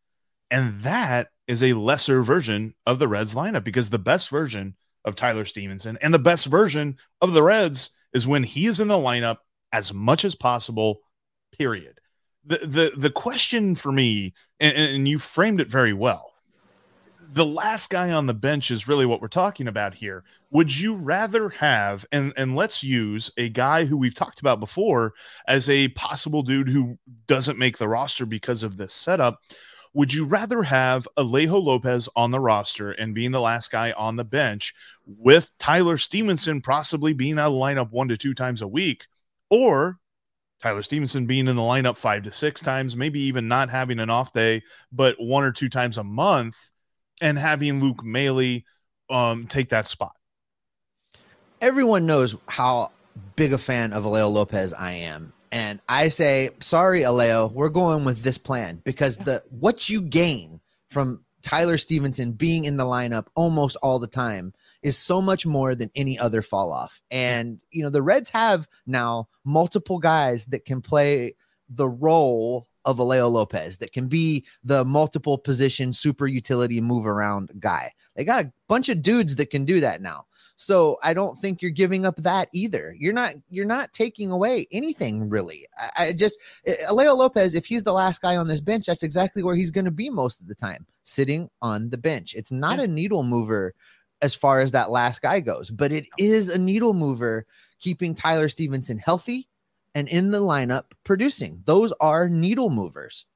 And 0.50 0.80
that 0.80 1.28
is 1.48 1.62
a 1.62 1.72
lesser 1.72 2.22
version 2.22 2.74
of 2.86 2.98
the 2.98 3.08
Reds 3.08 3.34
lineup 3.34 3.64
because 3.64 3.90
the 3.90 3.98
best 3.98 4.28
version 4.28 4.76
of 5.04 5.16
Tyler 5.16 5.46
Stephenson 5.46 5.98
and 6.02 6.12
the 6.12 6.18
best 6.18 6.46
version 6.46 6.98
of 7.20 7.32
the 7.32 7.42
Reds 7.42 7.90
is 8.12 8.28
when 8.28 8.44
he 8.44 8.66
is 8.66 8.78
in 8.78 8.88
the 8.88 8.94
lineup 8.94 9.38
as 9.72 9.92
much 9.92 10.24
as 10.24 10.34
possible, 10.34 11.00
period. 11.58 12.00
The 12.44 12.58
the 12.58 12.92
the 12.96 13.10
question 13.10 13.74
for 13.74 13.90
me, 13.90 14.34
and, 14.60 14.76
and 14.76 15.08
you 15.08 15.18
framed 15.18 15.60
it 15.60 15.68
very 15.68 15.92
well. 15.92 16.34
The 17.30 17.44
last 17.44 17.90
guy 17.90 18.10
on 18.10 18.26
the 18.26 18.34
bench 18.34 18.70
is 18.70 18.88
really 18.88 19.04
what 19.04 19.20
we're 19.20 19.28
talking 19.28 19.68
about 19.68 19.94
here. 19.94 20.24
Would 20.50 20.74
you 20.78 20.94
rather 20.94 21.50
have 21.50 22.06
and 22.10 22.32
and 22.36 22.56
let's 22.56 22.82
use 22.82 23.30
a 23.36 23.50
guy 23.50 23.84
who 23.84 23.98
we've 23.98 24.14
talked 24.14 24.40
about 24.40 24.60
before 24.60 25.14
as 25.46 25.68
a 25.68 25.88
possible 25.88 26.42
dude 26.42 26.68
who 26.68 26.98
doesn't 27.26 27.58
make 27.58 27.76
the 27.76 27.88
roster 27.88 28.24
because 28.24 28.62
of 28.62 28.76
this 28.76 28.94
setup? 28.94 29.40
Would 29.94 30.12
you 30.12 30.26
rather 30.26 30.62
have 30.62 31.08
Alejo 31.16 31.62
Lopez 31.62 32.08
on 32.14 32.30
the 32.30 32.40
roster 32.40 32.92
and 32.92 33.14
being 33.14 33.30
the 33.30 33.40
last 33.40 33.70
guy 33.70 33.92
on 33.92 34.16
the 34.16 34.24
bench 34.24 34.74
with 35.06 35.50
Tyler 35.58 35.96
Stephenson 35.96 36.60
possibly 36.60 37.12
being 37.12 37.38
out 37.38 37.48
of 37.48 37.52
the 37.54 37.58
lineup 37.58 37.90
one 37.90 38.08
to 38.08 38.16
two 38.16 38.34
times 38.34 38.62
a 38.62 38.68
week, 38.68 39.06
or 39.50 39.98
Tyler 40.62 40.82
Stephenson 40.82 41.26
being 41.26 41.46
in 41.46 41.56
the 41.56 41.62
lineup 41.62 41.96
five 41.96 42.24
to 42.24 42.30
six 42.30 42.60
times, 42.60 42.96
maybe 42.96 43.20
even 43.20 43.48
not 43.48 43.70
having 43.70 43.98
an 44.00 44.10
off 44.10 44.32
day, 44.32 44.62
but 44.92 45.16
one 45.18 45.44
or 45.44 45.52
two 45.52 45.68
times 45.68 45.98
a 45.98 46.04
month, 46.04 46.56
and 47.20 47.38
having 47.38 47.80
Luke 47.80 48.04
Maile 48.04 48.60
um, 49.10 49.46
take 49.46 49.70
that 49.70 49.88
spot? 49.88 50.14
Everyone 51.60 52.06
knows 52.06 52.36
how 52.46 52.92
big 53.36 53.52
a 53.52 53.58
fan 53.58 53.92
of 53.92 54.04
Alejo 54.04 54.32
Lopez 54.32 54.72
I 54.74 54.92
am. 54.92 55.32
And 55.52 55.80
I 55.88 56.08
say, 56.08 56.50
sorry, 56.60 57.02
Alejo, 57.02 57.52
we're 57.52 57.68
going 57.68 58.04
with 58.04 58.22
this 58.22 58.38
plan 58.38 58.80
because 58.84 59.16
the 59.16 59.42
what 59.50 59.88
you 59.88 60.02
gain 60.02 60.60
from 60.88 61.24
Tyler 61.42 61.78
Stephenson 61.78 62.32
being 62.32 62.64
in 62.64 62.76
the 62.76 62.84
lineup 62.84 63.26
almost 63.34 63.76
all 63.82 63.98
the 63.98 64.06
time 64.06 64.52
is 64.82 64.98
so 64.98 65.22
much 65.22 65.46
more 65.46 65.74
than 65.74 65.90
any 65.94 66.18
other 66.18 66.42
fall 66.42 66.72
off. 66.72 67.00
And 67.10 67.60
you 67.70 67.82
know, 67.82 67.90
the 67.90 68.02
Reds 68.02 68.30
have 68.30 68.68
now 68.86 69.28
multiple 69.44 69.98
guys 69.98 70.46
that 70.46 70.64
can 70.64 70.82
play 70.82 71.34
the 71.68 71.88
role 71.88 72.66
of 72.84 72.96
Alejo 72.96 73.30
Lopez 73.30 73.76
that 73.78 73.92
can 73.92 74.08
be 74.08 74.46
the 74.64 74.84
multiple 74.84 75.36
position 75.36 75.92
super 75.92 76.26
utility 76.26 76.80
move 76.80 77.06
around 77.06 77.52
guy. 77.60 77.92
They 78.16 78.24
got 78.24 78.46
a 78.46 78.52
bunch 78.66 78.88
of 78.88 79.02
dudes 79.02 79.36
that 79.36 79.50
can 79.50 79.64
do 79.64 79.80
that 79.80 80.00
now. 80.00 80.24
So 80.60 80.96
I 81.04 81.14
don't 81.14 81.38
think 81.38 81.62
you're 81.62 81.70
giving 81.70 82.04
up 82.04 82.16
that 82.16 82.48
either. 82.52 82.92
You're 82.98 83.12
not 83.12 83.34
you're 83.48 83.64
not 83.64 83.92
taking 83.92 84.32
away 84.32 84.66
anything 84.72 85.28
really. 85.28 85.68
I, 85.96 86.06
I 86.06 86.12
just 86.12 86.40
eh, 86.66 86.74
Alejo 86.90 87.16
Lopez, 87.16 87.54
if 87.54 87.64
he's 87.64 87.84
the 87.84 87.92
last 87.92 88.20
guy 88.20 88.36
on 88.36 88.48
this 88.48 88.60
bench, 88.60 88.86
that's 88.86 89.04
exactly 89.04 89.44
where 89.44 89.54
he's 89.54 89.70
going 89.70 89.84
to 89.84 89.92
be 89.92 90.10
most 90.10 90.40
of 90.40 90.48
the 90.48 90.56
time, 90.56 90.84
sitting 91.04 91.48
on 91.62 91.90
the 91.90 91.96
bench. 91.96 92.34
It's 92.34 92.50
not 92.50 92.80
a 92.80 92.88
needle 92.88 93.22
mover 93.22 93.72
as 94.20 94.34
far 94.34 94.60
as 94.60 94.72
that 94.72 94.90
last 94.90 95.22
guy 95.22 95.38
goes, 95.38 95.70
but 95.70 95.92
it 95.92 96.06
is 96.18 96.48
a 96.48 96.58
needle 96.58 96.92
mover 96.92 97.46
keeping 97.78 98.16
Tyler 98.16 98.48
Stephenson 98.48 98.98
healthy 98.98 99.46
and 99.94 100.08
in 100.08 100.32
the 100.32 100.40
lineup 100.40 100.86
producing. 101.04 101.62
Those 101.66 101.92
are 102.00 102.28
needle 102.28 102.68
movers. 102.68 103.26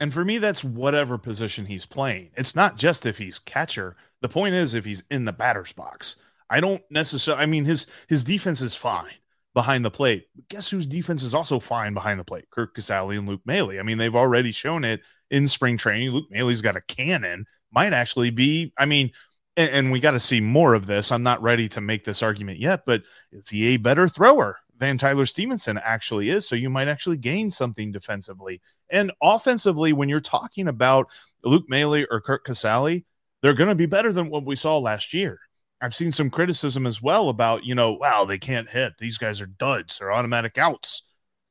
And 0.00 0.12
for 0.12 0.24
me, 0.24 0.38
that's 0.38 0.64
whatever 0.64 1.18
position 1.18 1.66
he's 1.66 1.86
playing. 1.86 2.30
It's 2.36 2.56
not 2.56 2.76
just 2.76 3.06
if 3.06 3.18
he's 3.18 3.38
catcher. 3.38 3.94
The 4.22 4.28
point 4.28 4.56
is 4.56 4.74
if 4.74 4.84
he's 4.84 5.04
in 5.08 5.24
the 5.24 5.32
batter's 5.32 5.72
box. 5.72 6.16
I 6.50 6.60
don't 6.60 6.82
necessarily. 6.90 7.42
I 7.42 7.46
mean, 7.46 7.64
his 7.64 7.86
his 8.08 8.24
defense 8.24 8.60
is 8.60 8.74
fine 8.74 9.14
behind 9.54 9.84
the 9.84 9.90
plate. 9.90 10.26
But 10.34 10.48
guess 10.48 10.68
whose 10.68 10.86
defense 10.86 11.22
is 11.22 11.34
also 11.34 11.60
fine 11.60 11.94
behind 11.94 12.20
the 12.20 12.24
plate? 12.24 12.50
Curt 12.50 12.74
Casali 12.74 13.18
and 13.18 13.28
Luke 13.28 13.42
Maile. 13.46 13.78
I 13.78 13.82
mean, 13.82 13.98
they've 13.98 14.14
already 14.14 14.52
shown 14.52 14.84
it 14.84 15.00
in 15.30 15.48
spring 15.48 15.76
training. 15.76 16.10
Luke 16.10 16.30
Maile's 16.30 16.62
got 16.62 16.76
a 16.76 16.82
cannon. 16.82 17.46
Might 17.72 17.92
actually 17.92 18.30
be. 18.30 18.72
I 18.78 18.84
mean, 18.84 19.10
and, 19.56 19.70
and 19.70 19.92
we 19.92 20.00
got 20.00 20.12
to 20.12 20.20
see 20.20 20.40
more 20.40 20.74
of 20.74 20.86
this. 20.86 21.12
I'm 21.12 21.22
not 21.22 21.42
ready 21.42 21.68
to 21.70 21.80
make 21.80 22.04
this 22.04 22.22
argument 22.22 22.58
yet, 22.58 22.82
but 22.86 23.02
is 23.32 23.48
he 23.48 23.74
a 23.74 23.76
better 23.78 24.08
thrower 24.08 24.58
than 24.76 24.98
Tyler 24.98 25.26
Stephenson 25.26 25.78
actually 25.82 26.30
is? 26.30 26.48
So 26.48 26.56
you 26.56 26.70
might 26.70 26.88
actually 26.88 27.16
gain 27.16 27.50
something 27.50 27.92
defensively 27.92 28.60
and 28.90 29.12
offensively 29.22 29.92
when 29.92 30.08
you're 30.08 30.20
talking 30.20 30.68
about 30.68 31.08
Luke 31.44 31.64
Maile 31.68 32.06
or 32.10 32.20
Curt 32.20 32.44
Casali. 32.46 33.04
They're 33.42 33.54
going 33.54 33.68
to 33.68 33.74
be 33.74 33.86
better 33.86 34.12
than 34.12 34.30
what 34.30 34.46
we 34.46 34.56
saw 34.56 34.78
last 34.78 35.12
year. 35.12 35.38
I've 35.84 35.94
seen 35.94 36.12
some 36.12 36.30
criticism 36.30 36.86
as 36.86 37.02
well 37.02 37.28
about, 37.28 37.64
you 37.64 37.74
know, 37.74 37.92
wow, 37.92 38.24
they 38.24 38.38
can't 38.38 38.70
hit. 38.70 38.96
These 38.96 39.18
guys 39.18 39.42
are 39.42 39.46
duds. 39.46 39.98
They're 39.98 40.10
automatic 40.10 40.56
outs. 40.56 41.02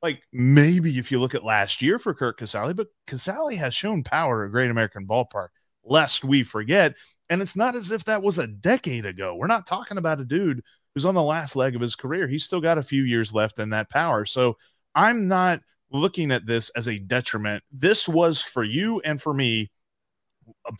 Like 0.02 0.24
maybe 0.32 0.98
if 0.98 1.12
you 1.12 1.20
look 1.20 1.36
at 1.36 1.44
last 1.44 1.80
year 1.80 2.00
for 2.00 2.14
Curt 2.14 2.40
Casali, 2.40 2.74
but 2.74 2.88
Casali 3.06 3.56
has 3.56 3.74
shown 3.74 4.02
power 4.02 4.44
at 4.44 4.50
Great 4.50 4.72
American 4.72 5.06
Ballpark, 5.06 5.50
lest 5.84 6.24
we 6.24 6.42
forget. 6.42 6.96
And 7.30 7.42
it's 7.42 7.54
not 7.54 7.76
as 7.76 7.92
if 7.92 8.06
that 8.06 8.24
was 8.24 8.38
a 8.38 8.48
decade 8.48 9.06
ago. 9.06 9.36
We're 9.36 9.46
not 9.46 9.68
talking 9.68 9.98
about 9.98 10.18
a 10.18 10.24
dude 10.24 10.64
who's 10.94 11.06
on 11.06 11.14
the 11.14 11.22
last 11.22 11.54
leg 11.54 11.76
of 11.76 11.80
his 11.80 11.94
career. 11.94 12.26
He's 12.26 12.42
still 12.42 12.60
got 12.60 12.76
a 12.76 12.82
few 12.82 13.04
years 13.04 13.32
left 13.32 13.60
in 13.60 13.70
that 13.70 13.88
power. 13.88 14.26
So 14.26 14.58
I'm 14.96 15.28
not 15.28 15.60
looking 15.92 16.32
at 16.32 16.44
this 16.44 16.70
as 16.70 16.88
a 16.88 16.98
detriment. 16.98 17.62
This 17.70 18.08
was 18.08 18.42
for 18.42 18.64
you 18.64 19.00
and 19.02 19.22
for 19.22 19.32
me 19.32 19.70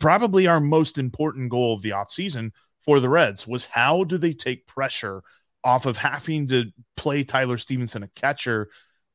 probably 0.01 0.45
our 0.45 0.59
most 0.59 0.97
important 0.97 1.49
goal 1.49 1.73
of 1.73 1.81
the 1.81 1.91
offseason 1.91 2.51
for 2.85 2.99
the 2.99 3.09
Reds 3.09 3.47
was 3.47 3.65
how 3.65 4.03
do 4.03 4.17
they 4.17 4.31
take 4.31 4.67
pressure 4.67 5.23
off 5.63 5.87
of 5.87 5.97
having 5.97 6.47
to 6.47 6.65
play 6.95 7.23
Tyler 7.23 7.57
Stephenson 7.57 8.03
a 8.03 8.07
catcher 8.09 8.69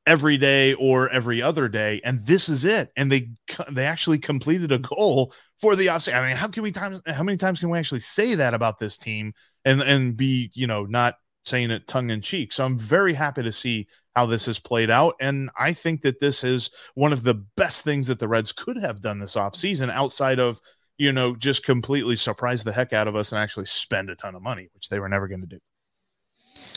every 0.06 0.36
day 0.36 0.74
or 0.74 1.08
every 1.10 1.40
other 1.40 1.68
day 1.68 2.00
and 2.04 2.20
this 2.26 2.48
is 2.48 2.64
it 2.64 2.90
and 2.96 3.12
they 3.12 3.30
they 3.70 3.84
actually 3.84 4.18
completed 4.18 4.72
a 4.72 4.78
goal 4.78 5.32
for 5.60 5.76
the 5.76 5.86
offseason. 5.86 6.16
I 6.16 6.26
mean 6.26 6.36
how 6.36 6.48
can 6.48 6.62
we 6.62 6.72
times 6.72 7.00
how 7.06 7.22
many 7.22 7.38
times 7.38 7.60
can 7.60 7.70
we 7.70 7.78
actually 7.78 8.00
say 8.00 8.34
that 8.34 8.54
about 8.54 8.78
this 8.78 8.96
team 8.98 9.32
and 9.64 9.80
and 9.82 10.16
be 10.16 10.50
you 10.54 10.66
know 10.66 10.84
not 10.84 11.14
saying 11.44 11.70
it 11.70 11.86
tongue 11.86 12.10
in 12.10 12.20
cheek 12.20 12.52
so 12.52 12.64
I'm 12.64 12.78
very 12.78 13.14
happy 13.14 13.42
to 13.42 13.52
see 13.52 13.86
how 14.16 14.26
this 14.26 14.46
has 14.46 14.58
played 14.58 14.90
out 14.90 15.14
and 15.20 15.50
I 15.56 15.72
think 15.74 16.00
that 16.02 16.18
this 16.18 16.42
is 16.42 16.70
one 16.94 17.12
of 17.12 17.22
the 17.22 17.34
best 17.56 17.84
things 17.84 18.06
that 18.08 18.18
the 18.18 18.28
Reds 18.28 18.52
could 18.52 18.78
have 18.78 19.00
done 19.02 19.18
this 19.18 19.36
offseason 19.36 19.90
outside 19.90 20.40
of 20.40 20.60
you 21.00 21.12
know, 21.12 21.34
just 21.34 21.64
completely 21.64 22.14
surprise 22.14 22.62
the 22.62 22.72
heck 22.72 22.92
out 22.92 23.08
of 23.08 23.16
us 23.16 23.32
and 23.32 23.40
actually 23.40 23.64
spend 23.64 24.10
a 24.10 24.14
ton 24.14 24.34
of 24.34 24.42
money, 24.42 24.68
which 24.74 24.90
they 24.90 25.00
were 25.00 25.08
never 25.08 25.28
going 25.28 25.40
to 25.40 25.46
do. 25.46 25.58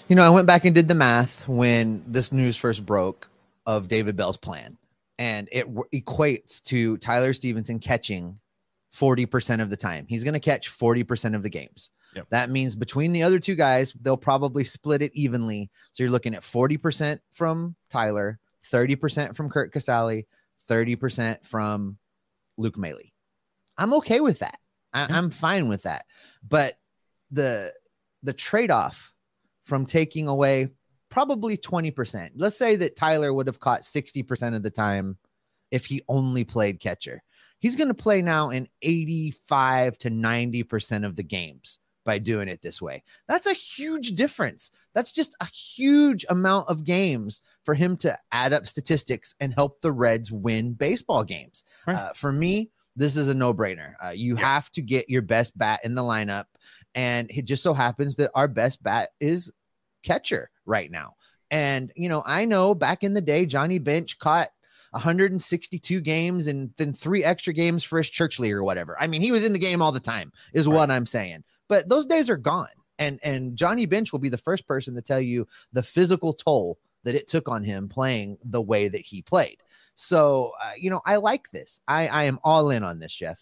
You 0.07 0.15
know, 0.15 0.23
I 0.23 0.29
went 0.29 0.47
back 0.47 0.63
and 0.63 0.73
did 0.73 0.87
the 0.87 0.95
math 0.95 1.45
when 1.45 2.01
this 2.07 2.31
news 2.31 2.55
first 2.55 2.85
broke 2.85 3.29
of 3.65 3.89
David 3.89 4.15
Bell's 4.15 4.37
plan, 4.37 4.77
and 5.19 5.49
it 5.51 5.65
w- 5.65 5.83
equates 5.93 6.63
to 6.63 6.95
Tyler 6.99 7.33
Stephenson 7.33 7.79
catching 7.79 8.39
40% 8.93 9.61
of 9.61 9.69
the 9.69 9.75
time. 9.75 10.05
He's 10.07 10.23
going 10.23 10.35
to 10.35 10.39
catch 10.39 10.69
40% 10.69 11.35
of 11.35 11.43
the 11.43 11.49
games. 11.49 11.89
Yep. 12.15 12.27
That 12.29 12.49
means 12.49 12.77
between 12.77 13.11
the 13.11 13.23
other 13.23 13.39
two 13.39 13.55
guys, 13.55 13.91
they'll 13.99 14.15
probably 14.15 14.63
split 14.63 15.01
it 15.01 15.11
evenly. 15.13 15.69
So 15.91 16.01
you're 16.01 16.11
looking 16.11 16.33
at 16.33 16.43
40% 16.43 17.19
from 17.31 17.75
Tyler, 17.89 18.39
30% 18.71 19.35
from 19.35 19.49
Curt 19.49 19.73
Casali, 19.73 20.27
30% 20.69 21.45
from 21.45 21.97
Luke 22.57 22.77
Maile. 22.77 23.12
I'm 23.77 23.93
okay 23.95 24.19
with 24.19 24.39
that. 24.39 24.57
I, 24.93 25.01
Yeah. 25.01 25.17
I'm 25.17 25.29
fine 25.29 25.67
with 25.67 25.83
that. 25.83 26.05
But 26.47 26.77
the 27.31 27.73
the 28.21 28.33
trade-off 28.33 29.13
from 29.63 29.85
taking 29.85 30.27
away 30.27 30.69
probably 31.09 31.57
20%. 31.57 32.31
Let's 32.35 32.57
say 32.57 32.75
that 32.77 32.95
Tyler 32.95 33.33
would 33.33 33.45
have 33.47 33.59
caught 33.59 33.81
60% 33.81 34.55
of 34.55 34.63
the 34.63 34.71
time 34.71 35.17
if 35.71 35.85
he 35.85 36.01
only 36.07 36.43
played 36.43 36.79
catcher. 36.79 37.21
He's 37.59 37.75
going 37.75 37.89
to 37.89 37.93
play 37.93 38.21
now 38.21 38.49
in 38.49 38.67
85 38.81 39.97
to 39.99 40.09
90% 40.09 41.05
of 41.05 41.15
the 41.15 41.23
games 41.23 41.79
by 42.03 42.17
doing 42.17 42.47
it 42.47 42.61
this 42.61 42.81
way. 42.81 43.03
That's 43.27 43.45
a 43.45 43.53
huge 43.53 44.15
difference. 44.15 44.71
That's 44.93 45.11
just 45.11 45.35
a 45.39 45.45
huge 45.45 46.25
amount 46.29 46.67
of 46.67 46.83
games 46.83 47.41
for 47.63 47.75
him 47.75 47.95
to 47.97 48.17
add 48.31 48.51
up 48.51 48.67
statistics 48.67 49.35
and 49.39 49.53
help 49.53 49.81
the 49.81 49.91
Reds 49.91 50.31
win 50.31 50.73
baseball 50.73 51.23
games. 51.23 51.63
Right. 51.85 51.95
Uh, 51.95 52.13
for 52.13 52.31
me, 52.31 52.71
this 52.95 53.17
is 53.17 53.27
a 53.27 53.33
no 53.33 53.53
brainer. 53.53 53.93
Uh, 54.03 54.09
you 54.09 54.35
Yeah. 54.35 54.41
have 54.41 54.69
to 54.71 54.81
get 54.81 55.09
your 55.09 55.21
best 55.21 55.57
bat 55.57 55.79
in 55.83 55.95
the 55.95 56.01
lineup. 56.03 56.45
And 56.95 57.29
it 57.31 57.45
just 57.45 57.63
so 57.63 57.73
happens 57.73 58.15
that 58.17 58.31
our 58.35 58.47
best 58.47 58.83
bat 58.83 59.09
is 59.19 59.51
catcher 60.03 60.49
right 60.65 60.91
now. 60.91 61.15
And, 61.49 61.91
you 61.95 62.09
know, 62.09 62.23
I 62.25 62.45
know 62.45 62.75
back 62.75 63.03
in 63.03 63.13
the 63.13 63.21
day, 63.21 63.45
Johnny 63.45 63.79
Bench 63.79 64.19
caught 64.19 64.49
162 64.91 66.01
games 66.01 66.47
and 66.47 66.71
then 66.77 66.93
three 66.93 67.23
extra 67.23 67.53
games 67.53 67.83
for 67.83 67.97
his 67.97 68.09
church 68.09 68.39
league 68.39 68.53
or 68.53 68.63
whatever. 68.63 68.95
I 68.99 69.07
mean, 69.07 69.21
he 69.21 69.31
was 69.31 69.45
in 69.45 69.53
the 69.53 69.59
game 69.59 69.81
all 69.81 69.91
the 69.91 69.99
time, 69.99 70.31
is 70.53 70.67
what 70.67 70.91
I'm 70.91 71.05
saying. 71.05 71.43
But 71.69 71.89
those 71.89 72.05
days 72.05 72.29
are 72.29 72.37
gone. 72.37 72.67
And 72.99 73.19
and 73.23 73.57
Johnny 73.57 73.87
Bench 73.87 74.11
will 74.11 74.19
be 74.19 74.29
the 74.29 74.37
first 74.37 74.67
person 74.67 74.93
to 74.95 75.01
tell 75.01 75.19
you 75.19 75.47
the 75.71 75.81
physical 75.81 76.31
toll 76.31 76.77
that 77.03 77.15
it 77.15 77.27
took 77.27 77.49
on 77.49 77.63
him 77.63 77.89
playing 77.89 78.37
the 78.43 78.61
way 78.61 78.87
that 78.87 79.01
he 79.01 79.21
played. 79.23 79.57
So, 79.95 80.51
uh, 80.61 80.71
you 80.77 80.89
know, 80.89 81.01
I 81.05 81.17
like 81.17 81.49
this. 81.51 81.79
I, 81.87 82.07
I 82.07 82.23
am 82.23 82.39
all 82.43 82.69
in 82.69 82.83
on 82.83 82.99
this, 82.99 83.13
Jeff. 83.13 83.41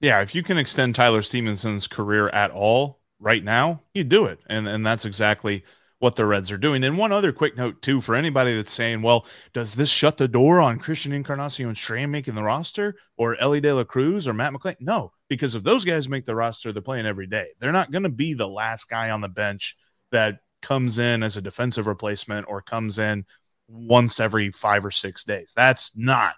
Yeah, 0.00 0.20
if 0.20 0.34
you 0.34 0.42
can 0.42 0.58
extend 0.58 0.94
Tyler 0.94 1.22
Stephenson's 1.22 1.86
career 1.86 2.28
at 2.30 2.50
all 2.50 3.00
right 3.20 3.42
now, 3.42 3.82
you 3.94 4.02
do 4.04 4.26
it. 4.26 4.40
And 4.48 4.66
and 4.66 4.84
that's 4.84 5.04
exactly 5.04 5.64
what 6.00 6.16
the 6.16 6.26
Reds 6.26 6.50
are 6.50 6.58
doing. 6.58 6.82
And 6.82 6.98
one 6.98 7.12
other 7.12 7.32
quick 7.32 7.56
note 7.56 7.80
too 7.80 8.00
for 8.00 8.16
anybody 8.16 8.56
that's 8.56 8.72
saying, 8.72 9.02
well, 9.02 9.24
does 9.52 9.72
this 9.72 9.88
shut 9.88 10.16
the 10.18 10.26
door 10.26 10.60
on 10.60 10.80
Christian 10.80 11.12
Encarnacion 11.12 11.76
Strand 11.76 12.10
making 12.10 12.34
the 12.34 12.42
roster 12.42 12.96
or 13.16 13.36
Elly 13.40 13.60
De 13.60 13.72
La 13.72 13.84
Cruz 13.84 14.26
or 14.26 14.34
Matt 14.34 14.52
McLain? 14.52 14.74
No, 14.80 15.12
because 15.28 15.54
if 15.54 15.62
those 15.62 15.84
guys 15.84 16.08
make 16.08 16.24
the 16.24 16.34
roster, 16.34 16.72
they're 16.72 16.82
playing 16.82 17.06
every 17.06 17.28
day. 17.28 17.50
They're 17.60 17.70
not 17.70 17.92
going 17.92 18.02
to 18.02 18.08
be 18.08 18.34
the 18.34 18.48
last 18.48 18.88
guy 18.88 19.10
on 19.10 19.20
the 19.20 19.28
bench 19.28 19.76
that 20.10 20.40
comes 20.60 20.98
in 20.98 21.22
as 21.22 21.36
a 21.36 21.42
defensive 21.42 21.86
replacement 21.86 22.46
or 22.48 22.62
comes 22.62 22.98
in 22.98 23.24
once 23.68 24.20
every 24.20 24.50
five 24.50 24.84
or 24.84 24.90
six 24.90 25.24
days. 25.24 25.52
That's 25.54 25.92
not 25.94 26.34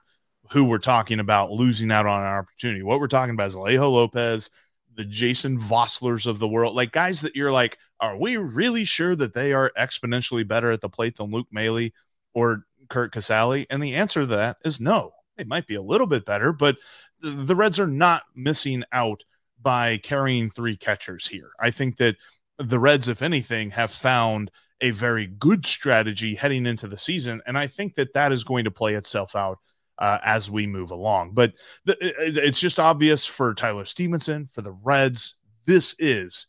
who 0.50 0.64
we're 0.64 0.78
talking 0.78 1.20
about 1.20 1.50
losing 1.50 1.90
out 1.90 2.06
on 2.06 2.20
an 2.20 2.26
opportunity. 2.26 2.82
What 2.82 3.00
we're 3.00 3.08
talking 3.08 3.34
about 3.34 3.48
is 3.48 3.56
Alejo 3.56 3.90
Lopez, 3.90 4.50
the 4.94 5.04
Jason 5.04 5.58
Voslers 5.58 6.26
of 6.26 6.38
the 6.38 6.48
world, 6.48 6.74
like 6.74 6.92
guys 6.92 7.22
that 7.22 7.34
you're 7.34 7.52
like, 7.52 7.78
are 8.00 8.16
we 8.18 8.36
really 8.36 8.84
sure 8.84 9.16
that 9.16 9.34
they 9.34 9.52
are 9.52 9.72
exponentially 9.78 10.46
better 10.46 10.70
at 10.70 10.80
the 10.80 10.88
plate 10.88 11.16
than 11.16 11.30
Luke 11.30 11.48
Maile 11.50 11.90
or 12.34 12.64
Curt 12.88 13.12
Casali? 13.12 13.66
And 13.70 13.82
the 13.82 13.94
answer 13.94 14.20
to 14.20 14.26
that 14.26 14.58
is 14.64 14.80
no. 14.80 15.12
They 15.36 15.44
might 15.44 15.66
be 15.66 15.74
a 15.74 15.82
little 15.82 16.06
bit 16.06 16.24
better, 16.24 16.52
but 16.52 16.76
the 17.20 17.56
Reds 17.56 17.80
are 17.80 17.88
not 17.88 18.22
missing 18.36 18.84
out 18.92 19.24
by 19.60 19.96
carrying 19.98 20.50
three 20.50 20.76
catchers 20.76 21.26
here. 21.26 21.50
I 21.58 21.70
think 21.70 21.96
that 21.96 22.16
the 22.58 22.78
Reds, 22.78 23.08
if 23.08 23.22
anything, 23.22 23.70
have 23.70 23.90
found 23.90 24.50
a 24.80 24.90
very 24.90 25.26
good 25.26 25.64
strategy 25.66 26.34
heading 26.34 26.66
into 26.66 26.86
the 26.88 26.98
season. 26.98 27.40
And 27.46 27.56
I 27.56 27.66
think 27.66 27.94
that 27.94 28.14
that 28.14 28.32
is 28.32 28.44
going 28.44 28.64
to 28.64 28.70
play 28.70 28.94
itself 28.94 29.34
out 29.36 29.58
uh, 29.98 30.18
as 30.24 30.50
we 30.50 30.66
move 30.66 30.90
along. 30.90 31.32
But 31.32 31.52
the, 31.84 31.92
it- 32.04 32.36
it's 32.36 32.60
just 32.60 32.80
obvious 32.80 33.26
for 33.26 33.54
Tyler 33.54 33.84
Stephenson, 33.84 34.46
for 34.46 34.62
the 34.62 34.72
Reds, 34.72 35.36
this 35.66 35.94
is 35.98 36.46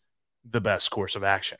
the 0.50 0.62
best 0.62 0.92
course 0.92 1.16
of 1.16 1.24
action. 1.24 1.58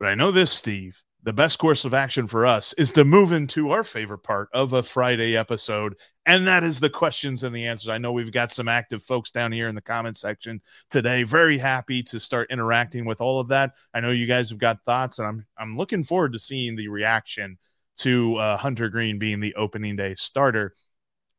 But 0.00 0.08
I 0.08 0.14
know 0.14 0.30
this, 0.30 0.50
Steve. 0.50 1.02
The 1.24 1.32
best 1.32 1.58
course 1.58 1.84
of 1.84 1.92
action 1.92 2.28
for 2.28 2.46
us 2.46 2.72
is 2.74 2.92
to 2.92 3.04
move 3.04 3.32
into 3.32 3.70
our 3.70 3.82
favorite 3.84 4.22
part 4.22 4.48
of 4.52 4.72
a 4.72 4.82
Friday 4.82 5.36
episode, 5.36 5.96
and 6.28 6.46
that 6.46 6.62
is 6.62 6.78
the 6.78 6.90
questions 6.90 7.42
and 7.42 7.56
the 7.56 7.66
answers. 7.66 7.88
I 7.88 7.96
know 7.96 8.12
we've 8.12 8.30
got 8.30 8.52
some 8.52 8.68
active 8.68 9.02
folks 9.02 9.30
down 9.30 9.50
here 9.50 9.66
in 9.66 9.74
the 9.74 9.80
comment 9.80 10.18
section 10.18 10.60
today. 10.90 11.22
Very 11.22 11.56
happy 11.56 12.02
to 12.02 12.20
start 12.20 12.50
interacting 12.50 13.06
with 13.06 13.22
all 13.22 13.40
of 13.40 13.48
that. 13.48 13.72
I 13.94 14.00
know 14.00 14.10
you 14.10 14.26
guys 14.26 14.50
have 14.50 14.58
got 14.58 14.84
thoughts, 14.84 15.18
and 15.18 15.26
I'm 15.26 15.46
I'm 15.56 15.76
looking 15.78 16.04
forward 16.04 16.34
to 16.34 16.38
seeing 16.38 16.76
the 16.76 16.88
reaction 16.88 17.56
to 18.00 18.36
uh, 18.36 18.56
Hunter 18.58 18.90
Greene 18.90 19.18
being 19.18 19.40
the 19.40 19.54
opening 19.54 19.96
day 19.96 20.14
starter. 20.16 20.74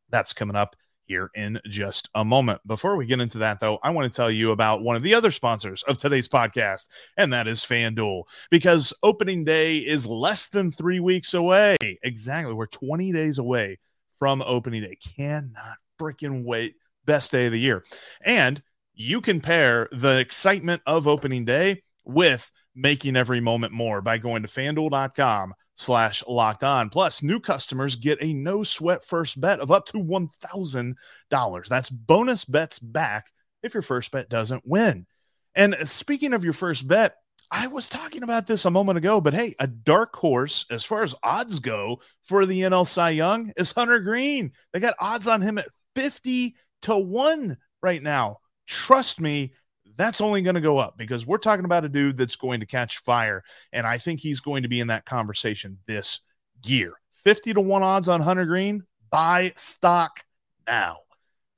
That's 0.09 0.33
coming 0.33 0.55
up 0.55 0.75
here 1.05 1.29
in 1.35 1.59
just 1.67 2.09
a 2.15 2.25
moment. 2.25 2.59
Before 2.65 2.95
we 2.95 3.05
get 3.05 3.19
into 3.19 3.37
that, 3.37 3.59
though, 3.59 3.77
I 3.83 3.91
want 3.91 4.11
to 4.11 4.15
tell 4.15 4.31
you 4.31 4.51
about 4.51 4.81
one 4.81 4.95
of 4.95 5.03
the 5.03 5.13
other 5.13 5.29
sponsors 5.29 5.83
of 5.83 5.99
today's 5.99 6.27
podcast, 6.27 6.87
and 7.15 7.31
that 7.31 7.47
is 7.47 7.61
FanDuel, 7.61 8.23
because 8.49 8.91
opening 9.03 9.43
day 9.43 9.77
is 9.77 10.07
less 10.07 10.47
than 10.47 10.71
three 10.71 10.99
weeks 10.99 11.35
away. 11.35 11.77
Exactly. 12.01 12.55
We're 12.55 12.65
20 12.65 13.11
days 13.11 13.37
away 13.37 13.77
from 14.19 14.43
opening 14.45 14.83
day. 14.83 14.97
Cannot 15.17 15.77
freaking 15.99 16.43
wait. 16.43 16.75
Best 17.05 17.31
day 17.31 17.47
of 17.47 17.51
the 17.51 17.59
year. 17.59 17.83
And 18.23 18.61
you 18.93 19.21
can 19.21 19.41
pair 19.41 19.87
the 19.91 20.19
excitement 20.19 20.81
of 20.85 21.07
opening 21.07 21.45
day 21.45 21.81
with 22.05 22.51
making 22.75 23.15
every 23.15 23.39
moment 23.39 23.73
more 23.73 24.01
by 24.01 24.17
going 24.17 24.43
to 24.43 24.47
fanduel.com 24.47 25.53
slash 25.75 26.23
locked 26.27 26.63
on. 26.63 26.89
Plus, 26.89 27.23
new 27.23 27.39
customers 27.39 27.95
get 27.95 28.21
a 28.21 28.33
no 28.33 28.63
sweat 28.63 29.03
first 29.03 29.39
bet 29.39 29.59
of 29.59 29.71
up 29.71 29.85
to 29.87 29.97
$1,000. 29.97 31.67
That's 31.67 31.89
bonus 31.89 32.45
bets 32.45 32.79
back 32.79 33.31
if 33.63 33.73
your 33.73 33.83
first 33.83 34.11
bet 34.11 34.29
doesn't 34.29 34.63
win. 34.65 35.07
And 35.55 35.75
speaking 35.85 36.33
of 36.33 36.43
your 36.43 36.53
first 36.53 36.87
bet, 36.87 37.15
I 37.51 37.67
was 37.67 37.89
talking 37.89 38.21
about 38.21 38.45
this 38.45 38.65
a 38.65 38.71
moment 38.71 38.97
ago, 38.97 39.19
but 39.19 39.33
hey, 39.33 39.55
a 39.59 39.65
dark 39.65 40.15
horse 40.15 40.65
as 40.69 40.83
far 40.83 41.01
as 41.01 41.15
odds 41.23 41.59
go 41.59 41.99
for 42.23 42.45
the 42.45 42.61
NL 42.61 42.87
Cy 42.87 43.09
Young 43.11 43.51
is 43.57 43.71
Hunter 43.71 43.99
Greene. 43.99 44.51
They 44.71 44.79
got 44.79 44.95
odds 44.99 45.27
on 45.27 45.41
him 45.41 45.57
at 45.57 45.67
50 45.95 46.55
to 46.83 46.97
1 46.97 47.57
right 47.81 48.03
now. 48.03 48.37
Trust 48.67 49.19
me, 49.19 49.53
that's 49.97 50.21
only 50.21 50.43
going 50.43 50.55
to 50.55 50.61
go 50.61 50.77
up 50.77 50.95
because 50.97 51.25
we're 51.25 51.39
talking 51.39 51.65
about 51.65 51.85
a 51.85 51.89
dude 51.89 52.17
that's 52.17 52.35
going 52.35 52.59
to 52.59 52.67
catch 52.67 52.99
fire. 52.99 53.43
And 53.73 53.87
I 53.87 53.97
think 53.97 54.19
he's 54.19 54.39
going 54.39 54.63
to 54.63 54.69
be 54.69 54.79
in 54.79 54.87
that 54.87 55.05
conversation 55.05 55.79
this 55.87 56.21
year. 56.65 56.93
50 57.23 57.55
to 57.55 57.61
1 57.61 57.83
odds 57.83 58.07
on 58.07 58.21
Hunter 58.21 58.45
Greene. 58.45 58.83
Buy 59.11 59.53
stock 59.55 60.23
now. 60.67 60.99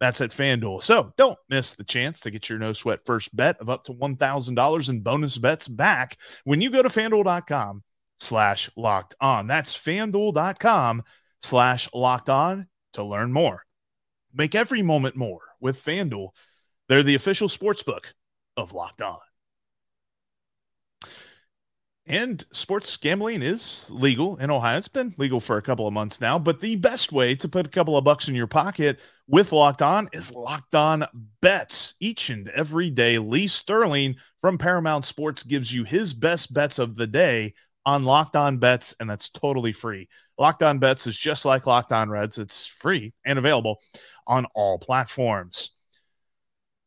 That's 0.01 0.19
at 0.19 0.31
FanDuel. 0.31 0.81
So 0.81 1.13
don't 1.15 1.37
miss 1.47 1.75
the 1.75 1.83
chance 1.83 2.19
to 2.21 2.31
get 2.31 2.49
your 2.49 2.57
no 2.57 2.73
sweat 2.73 3.05
first 3.05 3.33
bet 3.35 3.61
of 3.61 3.69
up 3.69 3.83
to 3.85 3.93
$1,000 3.93 4.89
in 4.89 5.01
bonus 5.01 5.37
bets 5.37 5.67
back 5.67 6.17
when 6.43 6.59
you 6.59 6.71
go 6.71 6.81
to 6.81 6.89
fanduel.com 6.89 7.83
slash 8.19 8.71
locked 8.75 9.13
on. 9.21 9.45
That's 9.45 9.77
fanduel.com 9.77 11.03
slash 11.43 11.87
locked 11.93 12.31
on 12.31 12.67
to 12.93 13.03
learn 13.03 13.31
more. 13.31 13.63
Make 14.33 14.55
every 14.55 14.81
moment 14.81 15.15
more 15.15 15.41
with 15.59 15.85
FanDuel. 15.85 16.29
They're 16.89 17.03
the 17.03 17.15
official 17.15 17.47
sports 17.47 17.83
book 17.83 18.15
of 18.57 18.73
Locked 18.73 19.03
On. 19.03 19.19
And 22.07 22.43
sports 22.51 22.97
gambling 22.97 23.41
is 23.41 23.89
legal 23.91 24.35
in 24.37 24.49
Ohio. 24.49 24.77
It's 24.77 24.87
been 24.87 25.13
legal 25.17 25.39
for 25.39 25.57
a 25.57 25.61
couple 25.61 25.87
of 25.87 25.93
months 25.93 26.19
now, 26.19 26.39
but 26.39 26.59
the 26.59 26.75
best 26.75 27.11
way 27.11 27.35
to 27.35 27.47
put 27.47 27.67
a 27.67 27.69
couple 27.69 27.95
of 27.95 28.03
bucks 28.03 28.27
in 28.27 28.35
your 28.35 28.47
pocket 28.47 28.99
with 29.31 29.53
Locked 29.53 29.81
On 29.81 30.09
is 30.11 30.33
Locked 30.33 30.75
On 30.75 31.05
Bets. 31.41 31.93
Each 32.01 32.29
and 32.29 32.49
every 32.49 32.89
day, 32.89 33.17
Lee 33.17 33.47
Sterling 33.47 34.17
from 34.41 34.57
Paramount 34.57 35.05
Sports 35.05 35.43
gives 35.43 35.73
you 35.73 35.85
his 35.85 36.13
best 36.13 36.53
bets 36.53 36.79
of 36.79 36.95
the 36.95 37.07
day 37.07 37.53
on 37.85 38.03
Locked 38.03 38.35
On 38.35 38.57
Bets, 38.57 38.93
and 38.99 39.09
that's 39.09 39.29
totally 39.29 39.71
free. 39.71 40.09
Locked 40.37 40.63
On 40.63 40.79
Bets 40.79 41.07
is 41.07 41.17
just 41.17 41.45
like 41.45 41.65
Locked 41.65 41.93
On 41.93 42.09
Reds, 42.09 42.37
it's 42.37 42.67
free 42.67 43.13
and 43.25 43.39
available 43.39 43.79
on 44.27 44.45
all 44.53 44.77
platforms. 44.77 45.71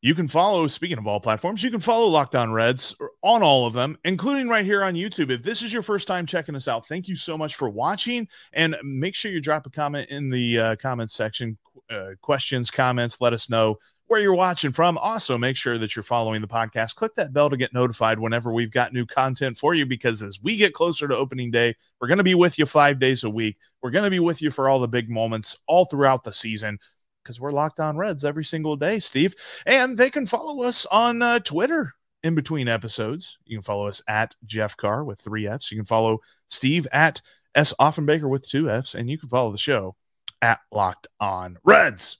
You 0.02 0.14
can 0.14 0.28
follow, 0.28 0.66
speaking 0.66 0.98
of 0.98 1.06
all 1.06 1.20
platforms, 1.20 1.62
you 1.62 1.70
can 1.70 1.80
follow 1.80 2.08
Locked 2.08 2.34
On 2.34 2.52
Reds 2.52 2.94
on 3.22 3.42
all 3.42 3.66
of 3.66 3.72
them, 3.72 3.96
including 4.04 4.48
right 4.48 4.66
here 4.66 4.84
on 4.84 4.92
YouTube. 4.92 5.30
If 5.30 5.42
this 5.42 5.62
is 5.62 5.72
your 5.72 5.80
first 5.80 6.06
time 6.06 6.26
checking 6.26 6.54
us 6.54 6.68
out, 6.68 6.86
thank 6.86 7.08
you 7.08 7.16
so 7.16 7.38
much 7.38 7.54
for 7.54 7.70
watching. 7.70 8.28
And 8.52 8.76
make 8.82 9.14
sure 9.14 9.30
you 9.30 9.40
drop 9.40 9.64
a 9.64 9.70
comment 9.70 10.10
in 10.10 10.28
the 10.28 10.58
uh, 10.58 10.76
comments 10.76 11.14
section, 11.14 11.56
uh, 11.90 12.10
questions, 12.20 12.70
comments, 12.70 13.20
let 13.20 13.32
us 13.32 13.48
know 13.48 13.78
where 14.06 14.20
you're 14.20 14.34
watching 14.34 14.72
from. 14.72 14.98
Also, 14.98 15.38
make 15.38 15.56
sure 15.56 15.78
that 15.78 15.96
you're 15.96 16.02
following 16.02 16.40
the 16.40 16.48
podcast. 16.48 16.94
Click 16.94 17.14
that 17.14 17.32
bell 17.32 17.50
to 17.50 17.56
get 17.56 17.72
notified 17.72 18.18
whenever 18.18 18.52
we've 18.52 18.70
got 18.70 18.92
new 18.92 19.06
content 19.06 19.56
for 19.56 19.74
you, 19.74 19.86
because 19.86 20.22
as 20.22 20.40
we 20.42 20.56
get 20.56 20.74
closer 20.74 21.08
to 21.08 21.16
opening 21.16 21.50
day, 21.50 21.74
we're 22.00 22.08
going 22.08 22.18
to 22.18 22.24
be 22.24 22.34
with 22.34 22.58
you 22.58 22.66
five 22.66 22.98
days 22.98 23.24
a 23.24 23.30
week. 23.30 23.56
We're 23.82 23.90
going 23.90 24.04
to 24.04 24.10
be 24.10 24.20
with 24.20 24.42
you 24.42 24.50
for 24.50 24.68
all 24.68 24.80
the 24.80 24.88
big 24.88 25.10
moments 25.10 25.56
all 25.66 25.86
throughout 25.86 26.24
the 26.24 26.32
season 26.32 26.78
because 27.22 27.40
we're 27.40 27.50
locked 27.50 27.80
on 27.80 27.96
Reds 27.96 28.24
every 28.24 28.44
single 28.44 28.76
day, 28.76 28.98
Steve. 28.98 29.34
And 29.66 29.96
they 29.96 30.10
can 30.10 30.26
follow 30.26 30.62
us 30.62 30.86
on 30.86 31.22
uh, 31.22 31.38
Twitter 31.40 31.94
in 32.22 32.34
between 32.34 32.68
episodes. 32.68 33.38
You 33.46 33.56
can 33.56 33.62
follow 33.62 33.86
us 33.88 34.02
at 34.06 34.34
Jeff 34.44 34.76
Carr 34.76 35.04
with 35.04 35.20
three 35.20 35.46
F's. 35.46 35.70
You 35.70 35.78
can 35.78 35.86
follow 35.86 36.20
Steve 36.48 36.86
at 36.92 37.22
S. 37.54 37.72
Offenbaker 37.80 38.28
with 38.28 38.48
two 38.48 38.68
F's. 38.68 38.94
And 38.94 39.08
you 39.08 39.18
can 39.18 39.28
follow 39.28 39.50
the 39.50 39.58
show 39.58 39.96
at 40.42 40.60
Locked 40.72 41.06
On 41.20 41.58
Reds. 41.64 42.18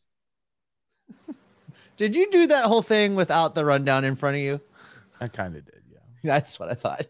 Did 1.97 2.15
you 2.15 2.31
do 2.31 2.47
that 2.47 2.67
whole 2.67 2.83
thing 2.83 3.15
without 3.15 3.55
the 3.55 3.65
rundown 3.65 4.05
in 4.05 4.17
front 4.17 4.37
of 4.37 4.43
you? 4.43 4.61
I 5.21 5.29
kind 5.29 5.57
of 5.57 5.65
did. 5.65 5.74
That's 6.35 6.59
what 6.59 6.71
I 6.71 6.75
thought. 6.75 7.05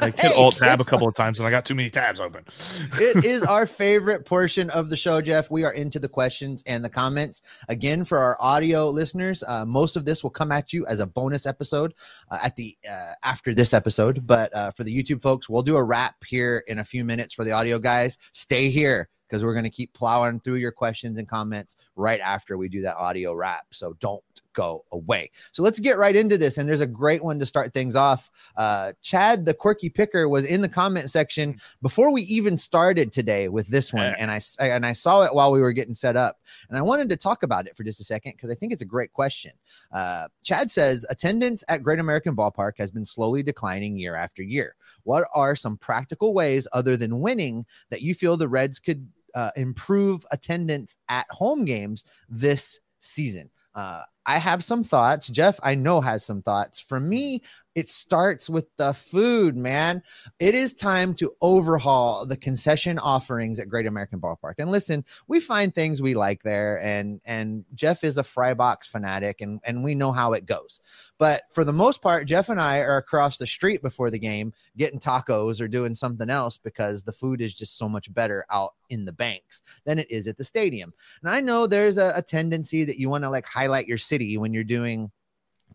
I 0.00 0.06
hit 0.16 0.18
hey, 0.18 0.32
alt 0.34 0.56
tab 0.56 0.80
a 0.80 0.84
couple 0.84 1.06
of 1.06 1.14
times 1.14 1.38
and 1.38 1.46
I 1.46 1.50
got 1.50 1.66
too 1.66 1.74
many 1.74 1.90
tabs 1.90 2.20
open. 2.20 2.42
it 2.94 3.22
is 3.22 3.42
our 3.42 3.66
favorite 3.66 4.24
portion 4.24 4.70
of 4.70 4.88
the 4.88 4.96
show, 4.96 5.20
Jeff. 5.20 5.50
We 5.50 5.64
are 5.64 5.72
into 5.74 5.98
the 5.98 6.08
questions 6.08 6.62
and 6.64 6.82
the 6.82 6.88
comments. 6.88 7.42
Again, 7.68 8.06
for 8.06 8.16
our 8.16 8.38
audio 8.40 8.88
listeners, 8.88 9.44
uh, 9.46 9.66
most 9.66 9.94
of 9.94 10.06
this 10.06 10.22
will 10.22 10.30
come 10.30 10.50
at 10.52 10.72
you 10.72 10.86
as 10.86 11.00
a 11.00 11.06
bonus 11.06 11.44
episode 11.44 11.92
uh, 12.30 12.38
at 12.42 12.56
the 12.56 12.78
uh, 12.90 13.12
after 13.22 13.52
this 13.52 13.74
episode. 13.74 14.26
But 14.26 14.56
uh, 14.56 14.70
for 14.70 14.84
the 14.84 14.96
YouTube 14.96 15.20
folks, 15.20 15.50
we'll 15.50 15.60
do 15.60 15.76
a 15.76 15.84
wrap 15.84 16.24
here 16.24 16.64
in 16.66 16.78
a 16.78 16.84
few 16.84 17.04
minutes. 17.04 17.34
For 17.34 17.44
the 17.44 17.52
audio 17.52 17.78
guys, 17.78 18.16
stay 18.32 18.70
here 18.70 19.10
because 19.28 19.44
we're 19.44 19.54
going 19.54 19.64
to 19.64 19.70
keep 19.70 19.92
plowing 19.92 20.40
through 20.40 20.54
your 20.54 20.72
questions 20.72 21.18
and 21.18 21.28
comments 21.28 21.76
right 21.94 22.20
after 22.20 22.56
we 22.56 22.70
do 22.70 22.82
that 22.82 22.96
audio 22.96 23.34
wrap. 23.34 23.66
So 23.72 23.94
don't 24.00 24.22
go 24.56 24.84
away. 24.90 25.30
So 25.52 25.62
let's 25.62 25.78
get 25.78 25.98
right 25.98 26.16
into 26.16 26.36
this. 26.36 26.58
And 26.58 26.68
there's 26.68 26.80
a 26.80 26.86
great 26.86 27.22
one 27.22 27.38
to 27.38 27.46
start 27.46 27.72
things 27.72 27.94
off. 27.94 28.30
Uh, 28.56 28.92
Chad, 29.02 29.44
the 29.44 29.54
quirky 29.54 29.88
picker, 29.88 30.28
was 30.28 30.44
in 30.44 30.62
the 30.62 30.68
comment 30.68 31.10
section 31.10 31.60
before 31.82 32.10
we 32.10 32.22
even 32.22 32.56
started 32.56 33.12
today 33.12 33.48
with 33.48 33.68
this 33.68 33.92
one, 33.92 34.14
and 34.18 34.30
I 34.30 34.40
and 34.60 34.84
I 34.84 34.94
saw 34.94 35.22
it 35.22 35.34
while 35.34 35.52
we 35.52 35.60
were 35.60 35.72
getting 35.72 35.94
set 35.94 36.16
up, 36.16 36.40
and 36.68 36.78
I 36.78 36.82
wanted 36.82 37.08
to 37.10 37.16
talk 37.16 37.42
about 37.44 37.66
it 37.66 37.76
for 37.76 37.84
just 37.84 38.00
a 38.00 38.04
second 38.04 38.32
because 38.32 38.50
I 38.50 38.54
think 38.54 38.72
it's 38.72 38.82
a 38.82 38.86
great 38.86 39.12
question. 39.12 39.52
Uh, 39.92 40.28
Chad 40.42 40.70
says 40.70 41.06
attendance 41.10 41.62
at 41.68 41.82
Great 41.82 42.00
American 42.00 42.34
Ballpark 42.34 42.72
has 42.78 42.90
been 42.90 43.04
slowly 43.04 43.42
declining 43.42 43.96
year 43.98 44.16
after 44.16 44.42
year. 44.42 44.74
What 45.04 45.28
are 45.34 45.54
some 45.54 45.76
practical 45.76 46.32
ways 46.34 46.66
other 46.72 46.96
than 46.96 47.20
winning 47.20 47.66
that 47.90 48.02
you 48.02 48.14
feel 48.14 48.36
the 48.36 48.48
Reds 48.48 48.78
could 48.78 49.06
uh, 49.34 49.50
improve 49.56 50.24
attendance 50.32 50.96
at 51.08 51.26
home 51.30 51.64
games 51.64 52.04
this 52.28 52.80
season? 53.00 53.50
Uh, 53.74 54.02
I 54.26 54.38
have 54.38 54.64
some 54.64 54.82
thoughts. 54.84 55.28
Jeff, 55.28 55.58
I 55.62 55.74
know, 55.74 56.00
has 56.00 56.24
some 56.24 56.42
thoughts. 56.42 56.80
For 56.80 56.98
me, 56.98 57.42
it 57.76 57.90
starts 57.90 58.48
with 58.48 58.74
the 58.78 58.94
food, 58.94 59.54
man. 59.54 60.02
It 60.40 60.54
is 60.54 60.72
time 60.72 61.12
to 61.16 61.34
overhaul 61.42 62.24
the 62.24 62.36
concession 62.36 62.98
offerings 62.98 63.60
at 63.60 63.68
Great 63.68 63.84
American 63.84 64.18
Ballpark. 64.18 64.54
And 64.58 64.70
listen, 64.70 65.04
we 65.28 65.40
find 65.40 65.74
things 65.74 66.00
we 66.00 66.14
like 66.14 66.42
there, 66.42 66.82
and 66.82 67.20
and 67.26 67.66
Jeff 67.74 68.02
is 68.02 68.16
a 68.16 68.22
fry 68.24 68.54
box 68.54 68.86
fanatic, 68.86 69.42
and 69.42 69.60
and 69.62 69.84
we 69.84 69.94
know 69.94 70.10
how 70.10 70.32
it 70.32 70.46
goes. 70.46 70.80
But 71.18 71.42
for 71.50 71.64
the 71.64 71.72
most 71.72 72.00
part, 72.00 72.26
Jeff 72.26 72.48
and 72.48 72.60
I 72.60 72.78
are 72.78 72.96
across 72.96 73.36
the 73.36 73.46
street 73.46 73.82
before 73.82 74.10
the 74.10 74.18
game 74.18 74.54
getting 74.78 74.98
tacos 74.98 75.60
or 75.60 75.68
doing 75.68 75.94
something 75.94 76.30
else 76.30 76.56
because 76.56 77.02
the 77.02 77.12
food 77.12 77.42
is 77.42 77.54
just 77.54 77.76
so 77.76 77.90
much 77.90 78.12
better 78.12 78.46
out 78.50 78.72
in 78.88 79.04
the 79.04 79.12
banks 79.12 79.60
than 79.84 79.98
it 79.98 80.10
is 80.10 80.26
at 80.26 80.38
the 80.38 80.44
stadium. 80.44 80.94
And 81.20 81.30
I 81.30 81.42
know 81.42 81.66
there's 81.66 81.98
a, 81.98 82.14
a 82.16 82.22
tendency 82.22 82.84
that 82.84 82.98
you 82.98 83.10
want 83.10 83.24
to 83.24 83.30
like 83.30 83.44
highlight 83.44 83.86
your 83.86 83.98
city 83.98 84.38
when 84.38 84.54
you're 84.54 84.64
doing 84.64 85.10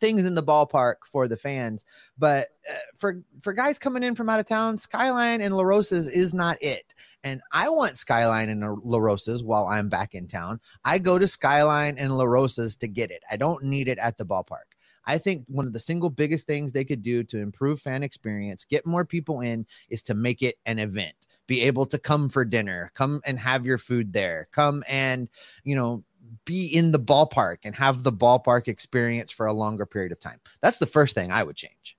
things 0.01 0.25
in 0.25 0.35
the 0.35 0.43
ballpark 0.43 0.95
for 1.05 1.29
the 1.29 1.37
fans. 1.37 1.85
But 2.17 2.49
uh, 2.69 2.73
for 2.95 3.21
for 3.39 3.53
guys 3.53 3.79
coming 3.79 4.03
in 4.03 4.15
from 4.15 4.27
out 4.27 4.39
of 4.39 4.45
town, 4.45 4.77
Skyline 4.77 5.39
and 5.39 5.55
La 5.55 5.63
Rosa's 5.63 6.09
is 6.09 6.33
not 6.33 6.57
it. 6.61 6.93
And 7.23 7.39
I 7.53 7.69
want 7.69 7.97
Skyline 7.97 8.49
and 8.49 8.61
La 8.83 8.97
Rosa's 8.97 9.43
while 9.43 9.67
I'm 9.67 9.87
back 9.87 10.15
in 10.15 10.27
town. 10.27 10.59
I 10.83 10.97
go 10.97 11.17
to 11.17 11.27
Skyline 11.27 11.95
and 11.97 12.17
La 12.17 12.25
Rosa's 12.25 12.75
to 12.77 12.87
get 12.89 13.11
it. 13.11 13.23
I 13.31 13.37
don't 13.37 13.63
need 13.63 13.87
it 13.87 13.99
at 13.99 14.17
the 14.17 14.25
ballpark. 14.25 14.75
I 15.05 15.17
think 15.17 15.45
one 15.47 15.65
of 15.65 15.73
the 15.73 15.79
single 15.79 16.09
biggest 16.09 16.45
things 16.45 16.71
they 16.71 16.85
could 16.85 17.01
do 17.01 17.23
to 17.23 17.39
improve 17.39 17.79
fan 17.79 18.03
experience, 18.03 18.65
get 18.65 18.85
more 18.85 19.05
people 19.05 19.41
in, 19.41 19.65
is 19.89 20.01
to 20.03 20.13
make 20.13 20.41
it 20.41 20.57
an 20.65 20.79
event. 20.79 21.15
Be 21.47 21.61
able 21.61 21.85
to 21.87 21.97
come 21.97 22.29
for 22.29 22.45
dinner, 22.45 22.91
come 22.93 23.19
and 23.25 23.39
have 23.39 23.65
your 23.65 23.77
food 23.77 24.13
there, 24.13 24.47
come 24.51 24.83
and, 24.87 25.27
you 25.63 25.75
know, 25.75 26.03
be 26.45 26.67
in 26.67 26.91
the 26.91 26.99
ballpark 26.99 27.57
and 27.63 27.75
have 27.75 28.03
the 28.03 28.11
ballpark 28.11 28.67
experience 28.67 29.31
for 29.31 29.45
a 29.45 29.53
longer 29.53 29.85
period 29.85 30.11
of 30.11 30.19
time. 30.19 30.39
That's 30.61 30.77
the 30.77 30.85
first 30.85 31.15
thing 31.15 31.31
I 31.31 31.43
would 31.43 31.55
change. 31.55 31.97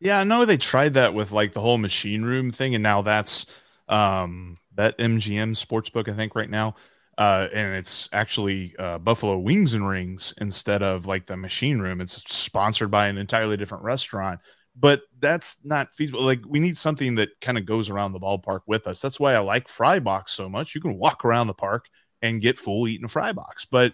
Yeah, 0.00 0.18
I 0.18 0.24
know 0.24 0.44
they 0.44 0.56
tried 0.56 0.94
that 0.94 1.14
with 1.14 1.32
like 1.32 1.52
the 1.52 1.60
whole 1.60 1.78
machine 1.78 2.22
room 2.22 2.50
thing, 2.50 2.74
and 2.74 2.82
now 2.82 3.02
that's 3.02 3.46
um 3.88 4.58
that 4.74 4.96
MGM 4.98 5.54
sportsbook, 5.54 6.08
I 6.08 6.14
think, 6.14 6.34
right 6.34 6.50
now. 6.50 6.74
Uh, 7.18 7.46
and 7.52 7.76
it's 7.76 8.08
actually 8.12 8.74
uh, 8.78 8.98
Buffalo 8.98 9.38
Wings 9.38 9.74
and 9.74 9.86
Rings 9.86 10.32
instead 10.38 10.82
of 10.82 11.06
like 11.06 11.26
the 11.26 11.36
machine 11.36 11.78
room. 11.78 12.00
It's 12.00 12.22
sponsored 12.34 12.90
by 12.90 13.08
an 13.08 13.18
entirely 13.18 13.58
different 13.58 13.84
restaurant, 13.84 14.40
but 14.74 15.02
that's 15.20 15.58
not 15.62 15.90
feasible. 15.90 16.22
Like 16.22 16.40
we 16.48 16.58
need 16.58 16.78
something 16.78 17.14
that 17.16 17.28
kind 17.40 17.58
of 17.58 17.66
goes 17.66 17.90
around 17.90 18.12
the 18.12 18.20
ballpark 18.20 18.60
with 18.66 18.86
us. 18.86 19.00
That's 19.00 19.20
why 19.20 19.34
I 19.34 19.40
like 19.40 19.68
Fry 19.68 19.98
Box 19.98 20.32
so 20.32 20.48
much. 20.48 20.74
You 20.74 20.80
can 20.80 20.98
walk 20.98 21.24
around 21.24 21.48
the 21.48 21.54
park 21.54 21.88
and 22.22 22.40
get 22.40 22.58
full 22.58 22.88
eaten 22.88 23.08
fry 23.08 23.32
box. 23.32 23.64
But 23.64 23.92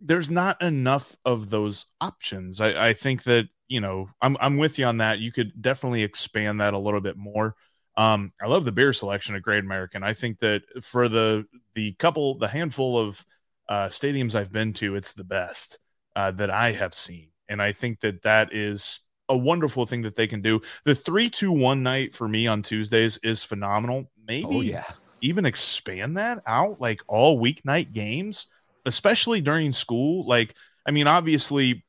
there's 0.00 0.30
not 0.30 0.60
enough 0.60 1.16
of 1.24 1.50
those 1.50 1.86
options. 2.00 2.60
I, 2.60 2.88
I 2.88 2.92
think 2.92 3.22
that 3.24 3.48
you 3.68 3.80
know 3.80 4.10
I'm 4.20 4.36
I'm 4.40 4.58
with 4.58 4.78
you 4.78 4.84
on 4.84 4.98
that. 4.98 5.20
You 5.20 5.32
could 5.32 5.60
definitely 5.60 6.02
expand 6.02 6.60
that 6.60 6.74
a 6.74 6.78
little 6.78 7.00
bit 7.00 7.16
more. 7.16 7.54
Um, 7.96 8.32
I 8.42 8.46
love 8.46 8.64
the 8.64 8.72
beer 8.72 8.92
selection 8.92 9.34
at 9.34 9.42
Great 9.42 9.64
American. 9.64 10.02
I 10.02 10.12
think 10.12 10.40
that 10.40 10.62
for 10.82 11.08
the 11.08 11.46
the 11.74 11.92
couple, 11.94 12.38
the 12.38 12.48
handful 12.48 12.98
of 12.98 13.24
uh, 13.68 13.88
stadiums 13.88 14.34
I've 14.34 14.52
been 14.52 14.72
to, 14.74 14.96
it's 14.96 15.12
the 15.12 15.24
best 15.24 15.78
uh, 16.16 16.32
that 16.32 16.50
I 16.50 16.72
have 16.72 16.94
seen, 16.94 17.28
and 17.48 17.62
I 17.62 17.72
think 17.72 18.00
that 18.00 18.22
that 18.22 18.52
is 18.52 19.00
a 19.28 19.36
wonderful 19.36 19.86
thing 19.86 20.02
that 20.02 20.16
they 20.16 20.26
can 20.26 20.42
do. 20.42 20.60
The 20.84 20.94
three 20.94 21.30
two 21.30 21.52
one 21.52 21.82
night 21.82 22.14
for 22.14 22.28
me 22.28 22.46
on 22.46 22.62
Tuesdays 22.62 23.18
is 23.18 23.42
phenomenal. 23.42 24.10
Maybe 24.26 24.46
oh, 24.50 24.60
yeah 24.62 24.84
even 25.22 25.46
expand 25.46 26.16
that 26.16 26.42
out 26.46 26.80
like 26.80 27.00
all 27.08 27.40
weeknight 27.40 27.92
games, 27.92 28.48
especially 28.84 29.40
during 29.40 29.72
school? 29.72 30.26
Like, 30.26 30.54
I 30.86 30.90
mean, 30.90 31.06
obviously, 31.06 31.84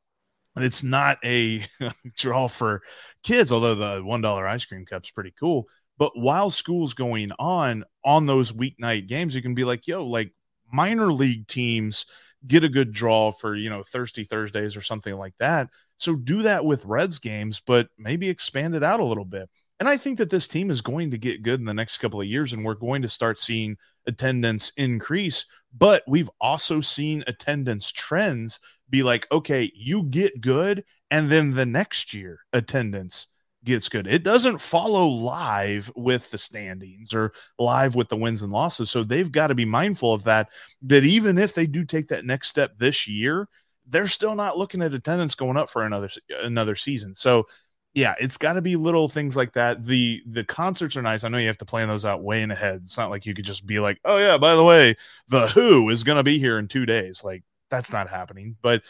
it's 0.56 0.84
not 0.84 1.18
a 1.26 1.66
draw 2.18 2.48
for 2.48 2.82
kids, 3.24 3.52
although 3.52 3.76
the 3.76 4.02
$1 4.02 4.48
ice 4.48 4.66
cream 4.66 4.86
cup's 4.86 5.12
pretty 5.12 5.34
cool. 5.40 5.68
But 5.98 6.18
while 6.18 6.52
school's 6.52 6.94
going 6.94 7.32
on, 7.40 7.84
on 8.04 8.26
those 8.26 8.52
weeknight 8.52 9.08
games, 9.08 9.36
you 9.36 9.42
can 9.42 9.54
be 9.54 9.64
like, 9.64 9.88
yo, 9.88 10.06
like 10.06 10.34
minor 10.72 11.12
league 11.12 11.48
teams 11.48 12.06
get 12.46 12.64
a 12.64 12.70
good 12.70 12.92
draw 12.92 13.32
for, 13.32 13.56
you 13.56 13.70
know, 13.70 13.84
Thirsty 13.84 14.24
Thursdays 14.24 14.76
or 14.76 14.82
something 14.82 15.16
like 15.16 15.36
that. 15.38 15.70
So 15.98 16.16
do 16.16 16.42
that 16.44 16.66
with 16.66 16.86
Reds 16.86 17.20
games, 17.20 17.62
but 17.66 17.88
maybe 17.98 18.30
expand 18.30 18.76
it 18.76 18.84
out 18.84 19.00
a 19.00 19.06
little 19.06 19.26
bit. 19.26 19.50
And 19.80 19.90
I 19.90 19.98
think 19.98 20.18
that 20.20 20.30
this 20.30 20.48
team 20.48 20.72
is 20.72 20.82
going 20.82 21.12
to 21.12 21.18
get 21.18 21.44
good 21.44 21.60
in 21.60 21.66
the 21.66 21.74
next 21.74 21.98
couple 21.98 22.22
of 22.22 22.28
years, 22.28 22.54
and 22.54 22.64
we're 22.64 22.76
going 22.76 23.02
to 23.02 23.10
start 23.10 23.40
seeing 23.40 23.78
attendance 24.06 24.72
increase. 24.78 25.46
But 25.76 26.04
we've 26.08 26.30
also 26.40 26.80
seen 26.80 27.24
attendance 27.28 27.92
trends 27.92 28.60
be 28.90 29.04
like, 29.04 29.30
okay, 29.32 29.72
you 29.76 30.04
get 30.04 30.40
good, 30.42 30.84
and 31.10 31.32
then 31.32 31.52
the 31.52 31.66
next 31.66 32.14
year 32.14 32.40
attendance 32.54 33.28
gets 33.64 33.90
good. 33.90 34.08
It 34.08 34.24
doesn't 34.24 34.60
follow 34.60 35.08
live 35.08 35.92
with 35.96 36.30
the 36.32 36.38
standings 36.38 37.14
or 37.14 37.34
live 37.58 37.96
with 37.96 38.10
the 38.10 38.18
wins 38.18 38.42
and 38.42 38.52
losses. 38.52 38.92
So 38.92 39.04
they've 39.04 39.32
got 39.32 39.48
to 39.48 39.56
be 39.56 39.66
mindful 39.66 40.14
of 40.14 40.24
that. 40.26 40.50
That 40.84 41.04
even 41.04 41.38
if 41.38 41.54
they 41.56 41.66
do 41.66 41.86
take 41.86 42.08
that 42.10 42.26
next 42.26 42.50
step 42.50 42.78
this 42.78 43.08
year, 43.08 43.48
they're 43.88 44.08
still 44.08 44.36
not 44.36 44.58
looking 44.58 44.82
at 44.82 44.94
attendance 44.94 45.36
going 45.36 45.58
up 45.58 45.70
for 45.70 45.84
another 45.84 46.10
another 46.42 46.76
season. 46.76 47.16
So 47.16 47.48
yeah, 47.94 48.16
it's 48.20 48.38
got 48.38 48.54
to 48.54 48.62
be 48.62 48.76
little 48.76 49.08
things 49.08 49.36
like 49.36 49.54
that. 49.54 49.84
The 49.84 50.24
the 50.26 50.44
concerts 50.44 50.98
are 50.98 51.02
nice. 51.02 51.24
I 51.24 51.30
know 51.30 51.38
you 51.38 51.48
have 51.48 51.60
to 51.60 51.66
plan 51.66 51.88
those 51.88 52.06
out 52.06 52.24
way 52.24 52.42
in 52.42 52.50
ahead. 52.50 52.82
It's 52.84 52.98
not 52.98 53.12
like 53.12 53.26
you 53.26 53.34
could 53.36 53.46
just 53.46 53.66
be 53.68 53.80
like, 53.80 54.00
"Oh 54.04 54.18
yeah, 54.18 54.38
by 54.38 54.56
the 54.56 54.64
way, 54.64 54.96
the 55.28 55.48
Who 55.48 55.90
is 55.90 56.04
going 56.04 56.18
to 56.18 56.24
be 56.24 56.40
here 56.40 56.58
in 56.58 56.68
2 56.68 56.86
days." 56.86 57.24
Like 57.24 57.44
that's 57.70 57.92
not 57.92 58.10
happening. 58.10 58.58
But 58.62 58.84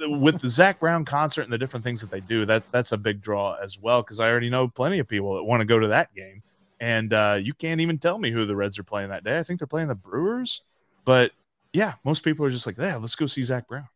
with 0.00 0.40
the 0.40 0.48
Zac 0.48 0.78
Brown 0.80 1.04
concert 1.04 1.42
and 1.42 1.52
the 1.52 1.58
different 1.58 1.84
things 1.84 2.00
that 2.00 2.10
they 2.10 2.20
do, 2.20 2.46
that 2.46 2.62
that's 2.70 2.92
a 2.92 2.98
big 2.98 3.20
draw 3.20 3.54
as 3.54 3.78
well 3.78 4.02
because 4.02 4.20
I 4.20 4.30
already 4.30 4.50
know 4.50 4.68
plenty 4.68 5.00
of 5.00 5.08
people 5.08 5.34
that 5.34 5.44
want 5.44 5.60
to 5.60 5.66
go 5.66 5.80
to 5.80 5.88
that 5.88 6.14
game. 6.14 6.42
And 6.80 7.12
uh, 7.12 7.38
you 7.40 7.54
can't 7.54 7.80
even 7.80 7.98
tell 7.98 8.18
me 8.18 8.30
who 8.30 8.44
the 8.44 8.56
Reds 8.56 8.78
are 8.78 8.84
playing 8.84 9.08
that 9.08 9.24
day. 9.24 9.38
I 9.38 9.42
think 9.42 9.58
they're 9.58 9.66
playing 9.66 9.88
the 9.88 9.94
Brewers. 9.94 10.62
But 11.04 11.32
yeah, 11.72 11.94
most 12.04 12.22
people 12.22 12.46
are 12.46 12.50
just 12.50 12.66
like, 12.66 12.78
"Yeah, 12.78 12.96
let's 12.96 13.16
go 13.16 13.26
see 13.26 13.42
Zac 13.42 13.66
Brown." 13.66 13.88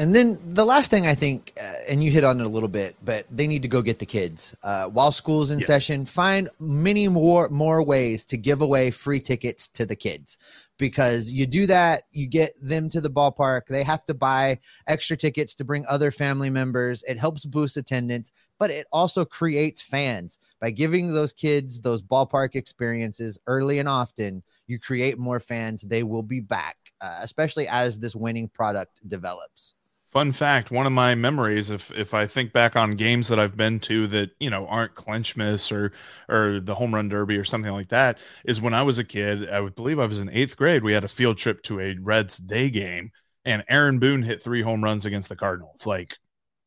And 0.00 0.14
then 0.14 0.40
the 0.54 0.64
last 0.64 0.90
thing 0.90 1.06
I 1.06 1.14
think, 1.14 1.52
uh, 1.62 1.74
and 1.86 2.02
you 2.02 2.10
hit 2.10 2.24
on 2.24 2.40
it 2.40 2.46
a 2.46 2.48
little 2.48 2.70
bit, 2.70 2.96
but 3.04 3.26
they 3.30 3.46
need 3.46 3.60
to 3.60 3.68
go 3.68 3.82
get 3.82 3.98
the 3.98 4.06
kids 4.06 4.56
uh, 4.62 4.86
while 4.86 5.12
school's 5.12 5.50
in 5.50 5.58
yes. 5.58 5.66
session. 5.66 6.06
Find 6.06 6.48
many 6.58 7.06
more 7.06 7.50
more 7.50 7.82
ways 7.82 8.24
to 8.24 8.38
give 8.38 8.62
away 8.62 8.90
free 8.90 9.20
tickets 9.20 9.68
to 9.68 9.84
the 9.84 9.94
kids, 9.94 10.38
because 10.78 11.30
you 11.30 11.44
do 11.44 11.66
that, 11.66 12.04
you 12.12 12.26
get 12.26 12.52
them 12.62 12.88
to 12.88 13.02
the 13.02 13.10
ballpark. 13.10 13.66
They 13.68 13.82
have 13.82 14.06
to 14.06 14.14
buy 14.14 14.60
extra 14.86 15.18
tickets 15.18 15.54
to 15.56 15.64
bring 15.64 15.84
other 15.86 16.10
family 16.10 16.48
members. 16.48 17.02
It 17.06 17.18
helps 17.18 17.44
boost 17.44 17.76
attendance, 17.76 18.32
but 18.58 18.70
it 18.70 18.86
also 18.92 19.26
creates 19.26 19.82
fans 19.82 20.38
by 20.62 20.70
giving 20.70 21.12
those 21.12 21.34
kids 21.34 21.78
those 21.78 22.02
ballpark 22.02 22.54
experiences 22.54 23.38
early 23.46 23.80
and 23.80 23.88
often. 23.88 24.44
You 24.66 24.78
create 24.78 25.18
more 25.18 25.40
fans. 25.40 25.82
They 25.82 26.04
will 26.04 26.22
be 26.22 26.40
back, 26.40 26.78
uh, 27.02 27.18
especially 27.20 27.68
as 27.68 27.98
this 27.98 28.16
winning 28.16 28.48
product 28.48 29.06
develops. 29.06 29.74
Fun 30.10 30.32
fact, 30.32 30.72
one 30.72 30.86
of 30.86 30.92
my 30.92 31.14
memories, 31.14 31.70
if 31.70 31.90
if 31.92 32.14
I 32.14 32.26
think 32.26 32.52
back 32.52 32.74
on 32.74 32.96
games 32.96 33.28
that 33.28 33.38
I've 33.38 33.56
been 33.56 33.78
to 33.80 34.08
that, 34.08 34.30
you 34.40 34.50
know, 34.50 34.66
aren't 34.66 34.96
clinch 34.96 35.36
miss 35.36 35.70
or 35.70 35.92
or 36.28 36.58
the 36.58 36.74
home 36.74 36.94
run 36.94 37.08
derby 37.08 37.36
or 37.36 37.44
something 37.44 37.72
like 37.72 37.88
that, 37.88 38.18
is 38.44 38.60
when 38.60 38.74
I 38.74 38.82
was 38.82 38.98
a 38.98 39.04
kid, 39.04 39.48
I 39.48 39.60
would 39.60 39.76
believe 39.76 40.00
I 40.00 40.06
was 40.06 40.18
in 40.18 40.28
eighth 40.30 40.56
grade, 40.56 40.82
we 40.82 40.92
had 40.92 41.04
a 41.04 41.08
field 41.08 41.38
trip 41.38 41.62
to 41.64 41.80
a 41.80 41.96
Reds 42.00 42.38
day 42.38 42.70
game 42.70 43.12
and 43.44 43.64
Aaron 43.68 43.98
Boone 43.98 44.22
hit 44.22 44.42
three 44.42 44.62
home 44.62 44.84
runs 44.84 45.06
against 45.06 45.28
the 45.28 45.36
Cardinals. 45.36 45.86
Like 45.86 46.16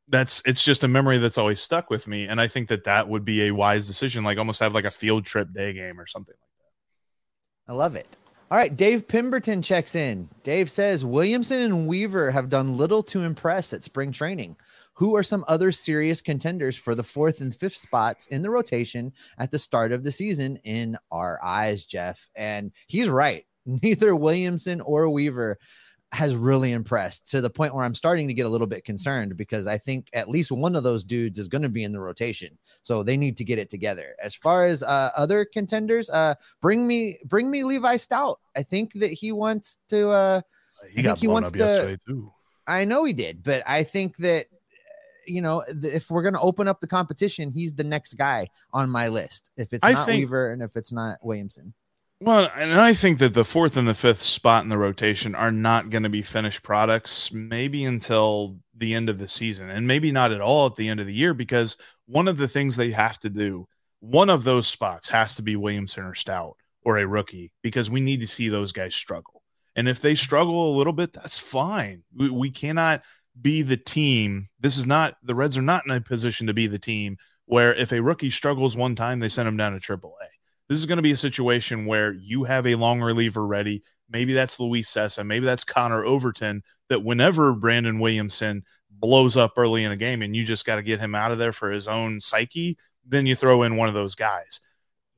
that's 0.08 0.42
it's 0.46 0.64
just 0.64 0.84
a 0.84 0.88
memory 0.88 1.18
that's 1.18 1.38
always 1.38 1.62
stuck 1.62 1.90
with 1.90 2.08
me. 2.08 2.28
And 2.28 2.42
I 2.42 2.48
think 2.48 2.70
that 2.70 2.86
that 2.86 3.08
would 3.08 3.26
be 3.26 3.48
a 3.48 3.52
wise 3.52 3.88
decision, 3.88 4.24
like 4.24 4.38
almost 4.38 4.60
have 4.60 4.74
like 4.74 4.86
a 4.86 4.92
field 4.92 5.26
trip 5.26 5.54
day 5.54 5.74
game 5.74 6.00
or 6.00 6.08
something 6.08 6.36
like 6.40 6.50
that. 7.68 7.72
I 7.72 7.76
love 7.76 7.96
it. 7.96 8.18
All 8.54 8.60
right, 8.60 8.78
Dave 8.78 9.08
Pemberton 9.08 9.64
checks 9.64 9.96
in. 9.96 10.30
Dave 10.44 10.70
says 10.70 11.04
Williamson 11.04 11.60
and 11.62 11.88
Weaver 11.88 12.30
have 12.30 12.50
done 12.50 12.78
little 12.78 13.02
to 13.02 13.24
impress 13.24 13.74
at 13.74 13.84
spring 13.84 14.12
training. 14.12 14.58
Who 14.94 15.16
are 15.16 15.24
some 15.24 15.44
other 15.48 15.72
serious 15.72 16.22
contenders 16.22 16.78
for 16.78 16.94
the 16.94 17.02
fourth 17.02 17.42
and 17.42 17.56
fifth 17.56 17.76
spots 17.76 18.28
in 18.28 18.44
the 18.44 18.52
rotation 18.52 19.12
at 19.40 19.50
the 19.50 19.58
start 19.58 19.92
of 19.92 20.04
the 20.04 20.12
season 20.12 20.58
in 20.58 21.00
our 21.12 21.40
eyes, 21.44 21.88
Jeff? 21.88 22.30
And 22.36 22.72
he's 22.86 23.10
right. 23.10 23.44
Neither 23.66 24.16
Williamson 24.16 24.82
or 24.82 25.10
Weaver 25.10 25.58
has 26.14 26.36
really 26.36 26.72
impressed 26.72 27.30
to 27.32 27.42
the 27.42 27.50
point 27.50 27.74
where 27.74 27.84
I'm 27.84 27.96
starting 27.96 28.28
to 28.28 28.34
get 28.34 28.46
a 28.46 28.50
little 28.50 28.68
bit 28.68 28.86
concerned 28.86 29.36
because 29.36 29.66
I 29.68 29.78
think 29.78 30.08
at 30.14 30.30
least 30.30 30.52
one 30.52 30.76
of 30.76 30.84
those 30.84 31.04
dudes 31.04 31.40
is 31.40 31.48
going 31.48 31.64
to 31.64 31.70
be 31.70 31.84
in 31.84 31.92
the 31.92 32.00
rotation. 32.00 32.58
So 32.84 33.04
they 33.04 33.18
need 33.18 33.36
to 33.38 33.44
get 33.44 33.58
it 33.60 33.70
together. 33.70 34.16
As 34.22 34.36
far 34.36 34.66
as 34.66 34.84
uh, 34.84 35.10
other 35.18 35.44
contenders, 35.44 36.10
uh, 36.10 36.36
bring 36.62 36.86
me 36.86 37.18
bring 37.26 37.50
me 37.50 37.64
Levi 37.64 37.96
Stoudt. 37.96 38.36
I 38.56 38.64
think 38.64 38.94
that 38.94 39.12
he 39.12 39.32
wants 39.32 39.78
to. 39.90 40.10
Uh, 40.10 40.42
He 40.90 41.00
I 41.00 41.04
got 41.04 41.18
he 41.18 41.28
wants 41.28 41.50
up 41.50 41.56
to-. 42.08 42.32
I 42.68 42.86
know 42.86 43.04
he 43.04 43.14
did, 43.14 43.44
but 43.44 43.64
I 43.68 43.84
think 43.84 44.18
that 44.18 44.46
you 45.26 45.42
know 45.42 45.64
if 45.68 46.12
we're 46.12 46.22
going 46.22 46.36
to 46.36 46.40
open 46.42 46.68
up 46.68 46.80
the 46.80 46.88
competition, 46.88 47.52
he's 47.52 47.74
the 47.74 47.84
next 47.84 48.14
guy 48.14 48.48
on 48.72 48.90
my 48.90 49.08
list. 49.08 49.52
If 49.58 49.74
it's 49.74 49.84
I 49.84 49.94
not 49.94 50.06
think- 50.06 50.20
Weaver 50.20 50.52
and 50.52 50.62
if 50.62 50.76
it's 50.76 50.92
not 50.92 51.18
Williamson. 51.24 51.74
Well, 52.26 52.50
and 52.56 52.80
I 52.80 52.94
think 52.94 53.18
that 53.18 53.34
the 53.34 53.44
fourth 53.44 53.76
and 53.76 53.86
the 53.86 53.94
fifth 53.94 54.22
spot 54.22 54.64
in 54.64 54.70
the 54.70 54.78
rotation 54.78 55.36
are 55.36 55.52
not 55.52 55.90
going 55.90 56.04
to 56.04 56.10
be 56.10 56.22
finished 56.22 56.64
products 56.64 57.34
maybe 57.34 57.84
until 57.84 58.60
the 58.74 58.94
end 58.94 59.10
of 59.10 59.18
the 59.18 59.28
season 59.28 59.70
and 59.70 59.88
maybe 59.88 60.10
not 60.10 60.32
at 60.32 60.40
all 60.40 60.68
at 60.68 60.76
the 60.76 60.88
end 60.88 61.02
of 61.02 61.06
the 61.06 61.14
year 61.14 61.34
because 61.34 61.76
one 62.06 62.30
of 62.30 62.38
the 62.38 62.48
things 62.48 62.78
they 62.78 62.92
have 62.92 63.20
to 63.20 63.30
do, 63.30 63.68
one 64.00 64.30
of 64.30 64.46
those 64.46 64.68
spots 64.68 65.10
has 65.10 65.36
to 65.36 65.42
be 65.42 65.58
Williamson 65.58 66.06
or 66.06 66.14
Stoudt 66.14 66.54
or 66.86 66.98
a 66.98 67.06
rookie 67.06 67.52
because 67.62 67.92
we 67.92 68.00
need 68.00 68.22
to 68.22 68.28
see 68.28 68.48
those 68.48 68.72
guys 68.72 68.96
struggle. 68.96 69.44
And 69.76 69.90
if 69.90 70.00
they 70.00 70.16
struggle 70.16 70.74
a 70.74 70.78
little 70.78 70.94
bit, 70.94 71.12
that's 71.12 71.38
fine. 71.38 72.04
We, 72.16 72.30
we 72.30 72.52
cannot 72.52 73.02
be 73.42 73.64
the 73.64 73.76
team. 73.76 74.48
This 74.62 74.78
is 74.78 74.88
not 74.88 75.18
the 75.24 75.36
Reds 75.36 75.58
are 75.58 75.62
not 75.62 75.84
in 75.86 75.92
a 75.92 76.00
position 76.00 76.48
to 76.48 76.54
be 76.54 76.68
the 76.68 76.80
team 76.80 77.18
where 77.48 77.76
if 77.76 77.92
a 77.92 78.02
rookie 78.02 78.30
struggles 78.30 78.78
one 78.78 78.96
time, 78.96 79.20
they 79.20 79.28
send 79.28 79.46
him 79.46 79.58
down 79.58 79.74
to 79.74 79.80
triple 79.82 80.16
A. 80.24 80.33
This 80.74 80.80
is 80.80 80.88
going 80.88 80.98
to 80.98 81.04
be 81.04 81.12
a 81.12 81.18
situation 81.18 81.86
where 81.86 82.14
you 82.14 82.46
have 82.46 82.66
a 82.66 82.74
long 82.74 83.00
reliever 83.00 83.46
ready. 83.46 83.84
Maybe 84.10 84.34
that's 84.34 84.60
Luis 84.60 84.92
Cessa. 84.92 85.24
Maybe 85.24 85.46
that's 85.46 85.64
Connor 85.64 86.04
Overton. 86.04 86.64
That 86.90 87.04
whenever 87.04 87.54
Brandon 87.54 88.00
Williamson 88.00 88.64
blows 88.90 89.38
up 89.38 89.54
early 89.56 89.84
in 89.84 89.92
a 89.92 89.96
game 89.96 90.24
and 90.24 90.36
you 90.36 90.44
just 90.44 90.66
got 90.66 90.78
to 90.78 90.82
get 90.82 91.00
him 91.00 91.14
out 91.14 91.32
of 91.32 91.38
there 91.38 91.52
for 91.52 91.70
his 91.70 91.88
own 91.88 92.20
psyche, 92.20 92.76
then 93.06 93.28
you 93.28 93.36
throw 93.36 93.62
in 93.62 93.78
one 93.78 93.88
of 93.88 93.94
those 93.94 94.16
guys. 94.16 94.62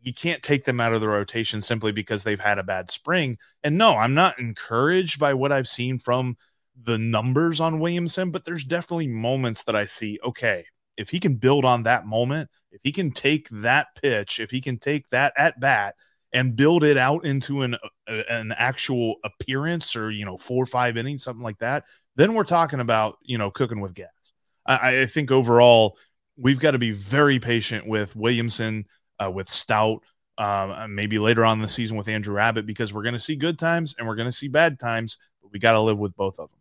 You 0.02 0.14
can't 0.14 0.44
take 0.44 0.66
them 0.66 0.82
out 0.82 0.92
of 0.92 1.00
the 1.00 1.08
rotation 1.08 1.62
simply 1.62 1.94
because 1.94 2.26
they've 2.26 2.38
had 2.38 2.60
a 2.60 2.64
bad 2.64 2.92
spring. 2.92 3.38
And 3.64 3.78
no, 3.78 3.96
I'm 3.96 4.14
not 4.14 4.38
encouraged 4.38 5.20
by 5.20 5.36
what 5.36 5.54
I've 5.54 5.70
seen 5.70 6.00
from 6.00 6.36
the 6.78 6.98
numbers 6.98 7.62
on 7.62 7.80
Williamson, 7.80 8.30
but 8.30 8.44
there's 8.44 8.66
definitely 8.66 9.08
moments 9.08 9.64
that 9.64 9.76
I 9.78 9.86
see. 9.86 10.20
Okay, 10.22 10.66
if 10.98 11.10
he 11.10 11.20
can 11.20 11.36
build 11.36 11.66
on 11.66 11.84
that 11.84 12.06
moment, 12.06 12.50
if 12.72 12.82
he 12.84 12.92
can 12.92 13.12
take 13.12 13.50
that 13.50 13.88
pitch, 14.02 14.40
if 14.40 14.52
he 14.52 14.62
can 14.62 14.78
take 14.78 15.10
that 15.10 15.34
at 15.38 15.60
bat 15.60 15.96
and 16.34 16.56
build 16.56 16.84
it 16.84 16.98
out 16.98 17.26
into 17.26 17.62
an 17.62 17.76
uh, 18.08 18.22
an 18.30 18.54
actual 18.58 19.16
appearance 19.24 19.96
or 19.96 20.12
you 20.12 20.26
know 20.26 20.38
four 20.38 20.64
or 20.64 20.68
five 20.68 20.98
innings, 20.98 21.24
something 21.24 21.44
like 21.44 21.60
that, 21.60 21.86
then 22.16 22.34
we're 22.34 22.44
talking 22.44 22.80
about 22.80 23.18
you 23.24 23.38
know 23.38 23.52
cooking 23.52 23.82
with 23.82 23.94
gas. 23.94 24.10
I, 24.66 25.02
I 25.02 25.06
think 25.06 25.32
overall 25.32 25.98
we've 26.38 26.60
got 26.60 26.72
to 26.72 26.80
be 26.80 26.92
very 26.92 27.40
patient 27.40 27.88
with 27.88 28.16
Williamson, 28.16 28.86
uh, 29.20 29.32
with 29.32 29.48
Stoudt, 29.48 30.00
um, 30.38 30.96
maybe 30.96 31.20
later 31.20 31.46
on 31.46 31.60
in 31.60 31.62
the 31.62 31.68
season 31.68 31.96
with 31.98 32.08
Andrew 32.08 32.38
Abbott 32.38 32.66
because 32.66 32.94
we're 32.94 33.04
going 33.04 33.14
to 33.14 33.20
see 33.20 33.36
good 33.36 33.58
times 33.58 33.96
and 33.98 34.08
we're 34.08 34.16
going 34.16 34.28
to 34.28 34.36
see 34.36 34.48
bad 34.48 34.80
times, 34.80 35.18
but 35.42 35.52
we 35.52 35.60
got 35.60 35.74
to 35.74 35.80
live 35.80 35.98
with 35.98 36.16
both 36.16 36.40
of 36.40 36.50
them. 36.50 36.60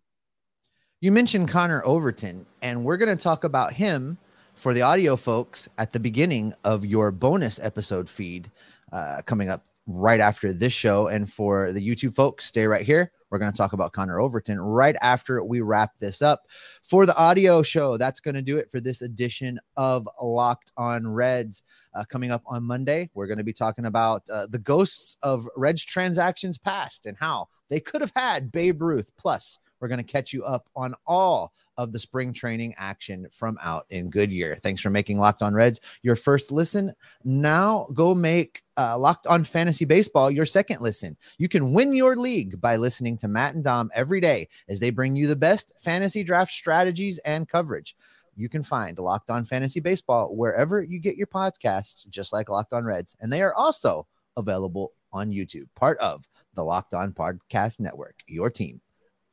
You 1.01 1.13
mentioned 1.13 1.49
Connor 1.49 1.83
Overton, 1.85 2.47
and 2.63 2.85
we're 2.85 2.97
going 2.97 3.15
to 3.15 3.23
talk 3.23 3.45
about 3.45 3.75
him 3.75 4.17
for 4.55 4.73
the 4.73 4.83
audio 4.83 5.17
folks 5.17 5.69
at 5.79 5.93
the 5.93 6.01
beginning 6.01 6.55
of 6.65 6.85
your 6.85 7.11
bonus 7.11 7.59
episode 7.61 8.09
feed 8.09 8.51
uh, 8.93 9.23
coming 9.27 9.49
up 9.49 9.65
right 9.87 10.21
after 10.21 10.53
this 10.53 10.73
show. 10.73 11.09
And 11.09 11.31
for 11.31 11.73
the 11.73 11.87
YouTube 11.87 12.15
folks, 12.15 12.45
stay 12.45 12.67
right 12.67 12.85
here. 12.85 13.13
We're 13.31 13.39
going 13.39 13.51
to 13.51 13.57
talk 13.57 13.73
about 13.73 13.93
Connor 13.93 14.21
Overton 14.21 14.61
right 14.61 14.95
after 15.03 15.43
we 15.43 15.61
wrap 15.61 15.99
this 15.99 16.23
up. 16.23 16.43
For 16.85 17.05
the 17.05 17.17
audio 17.17 17.63
show, 17.63 17.97
that's 17.97 18.21
going 18.21 18.37
to 18.37 18.43
do 18.43 18.57
it 18.59 18.71
for 18.71 18.81
this 18.81 19.03
edition 19.03 19.59
of 19.77 20.09
Locked 20.23 20.71
on 20.77 21.09
Reds. 21.09 21.65
Uh, 21.95 22.05
coming 22.05 22.31
up 22.31 22.43
on 22.47 22.63
Monday, 22.63 23.11
we're 23.15 23.27
going 23.27 23.39
to 23.39 23.45
be 23.45 23.53
talking 23.53 23.87
about 23.87 24.23
uh, 24.33 24.47
the 24.49 24.59
ghosts 24.59 25.17
of 25.23 25.49
Reds 25.57 25.85
transactions 25.85 26.59
past 26.59 27.07
and 27.07 27.17
how 27.19 27.49
they 27.71 27.81
could 27.81 28.01
have 28.01 28.13
had 28.15 28.53
Babe 28.53 28.81
Ruth. 28.81 29.11
Plus, 29.17 29.59
we're 29.85 29.89
going 29.89 29.99
to 29.99 30.03
catch 30.03 30.33
you 30.33 30.43
up 30.45 30.67
on 30.75 30.95
all 31.07 31.53
of 31.77 31.93
the 31.93 31.99
spring 31.99 32.33
training 32.33 32.75
action 32.79 33.27
from 33.31 33.59
out 33.61 33.85
in 33.91 34.09
Goodyear. 34.09 34.57
Thanks 34.63 34.81
for 34.81 34.89
making 34.89 35.19
Locked 35.19 35.43
On 35.43 35.53
Reds 35.53 35.79
your 36.01 36.17
first 36.17 36.51
listen. 36.51 36.95
Now 37.23 37.89
go 37.93 38.15
make 38.15 38.63
uh, 38.79 38.97
Locked 38.97 39.27
On 39.27 39.45
Fantasy 39.45 39.85
Baseball 39.85 40.31
your 40.31 40.47
second 40.47 40.81
listen. 40.81 41.19
You 41.37 41.51
can 41.51 41.75
win 41.75 41.93
your 41.93 42.17
league 42.17 42.63
by 42.63 42.77
listening 42.77 43.19
to 43.19 43.29
Matt 43.29 43.57
and 43.57 43.63
Dom 43.63 43.91
every 43.95 44.23
day 44.23 44.49
as 44.71 44.81
they 44.81 44.89
bring 44.89 45.17
you 45.17 45.27
the 45.27 45.37
best 45.37 45.75
fantasy 45.77 46.25
draft 46.25 46.51
strategies 46.51 47.19
and 47.19 47.47
coverage. 47.47 47.95
You 48.37 48.49
can 48.49 48.63
find 48.63 48.99
Locked 48.99 49.29
On 49.29 49.45
Fantasy 49.45 49.81
Baseball 49.81 50.35
wherever 50.35 50.83
you 50.83 50.99
get 50.99 51.19
your 51.19 51.27
podcasts, 51.27 52.09
just 52.09 52.33
like 52.33 52.49
Locked 52.49 52.73
On 52.73 52.85
Reds. 52.85 53.15
And 53.21 53.31
they 53.31 53.43
are 53.43 53.55
also 53.55 54.07
available 54.39 54.93
on 55.13 55.31
YouTube, 55.31 55.67
part 55.77 55.99
of 55.99 56.27
the 56.55 56.65
Locked 56.65 56.95
On 56.95 57.13
Podcast 57.13 57.81
Network, 57.81 58.17
your 58.27 58.49
team 58.49 58.81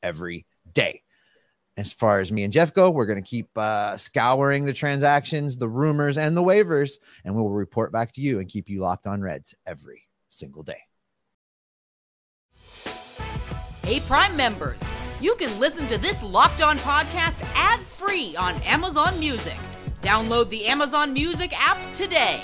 every 0.04 0.46
day. 0.72 1.02
As 1.78 1.94
far 1.94 2.20
as 2.20 2.32
me 2.32 2.44
and 2.44 2.52
Jeff 2.52 2.74
go, 2.74 2.92
we're 2.92 3.06
going 3.06 3.22
to 3.22 3.28
keep 3.28 3.50
uh, 3.58 3.98
scouring 3.98 4.66
the 4.66 4.74
transactions, 4.74 5.58
the 5.58 5.70
rumors, 5.70 6.18
and 6.18 6.36
the 6.36 6.44
waivers, 6.44 7.00
and 7.24 7.34
we 7.34 7.42
will 7.42 7.52
report 7.52 7.92
back 7.92 8.12
to 8.14 8.22
you 8.22 8.40
and 8.40 8.50
keep 8.50 8.70
you 8.70 8.82
locked 8.82 9.08
on 9.08 9.22
Reds 9.22 9.56
every 9.66 10.04
single 10.30 10.64
day. 10.64 10.80
Hey, 13.84 14.00
Prime 14.02 14.36
members, 14.36 14.80
you 15.20 15.36
can 15.36 15.58
listen 15.60 15.88
to 15.88 15.98
this 15.98 16.22
Locked 16.22 16.62
On 16.62 16.78
podcast 16.80 17.42
ad 17.56 17.80
free 17.80 18.36
on 18.36 18.62
Amazon 18.62 19.20
Music. 19.20 19.58
Download 20.02 20.50
the 20.50 20.66
Amazon 20.66 21.14
Music 21.14 21.54
app 21.56 21.78
today. 21.94 22.44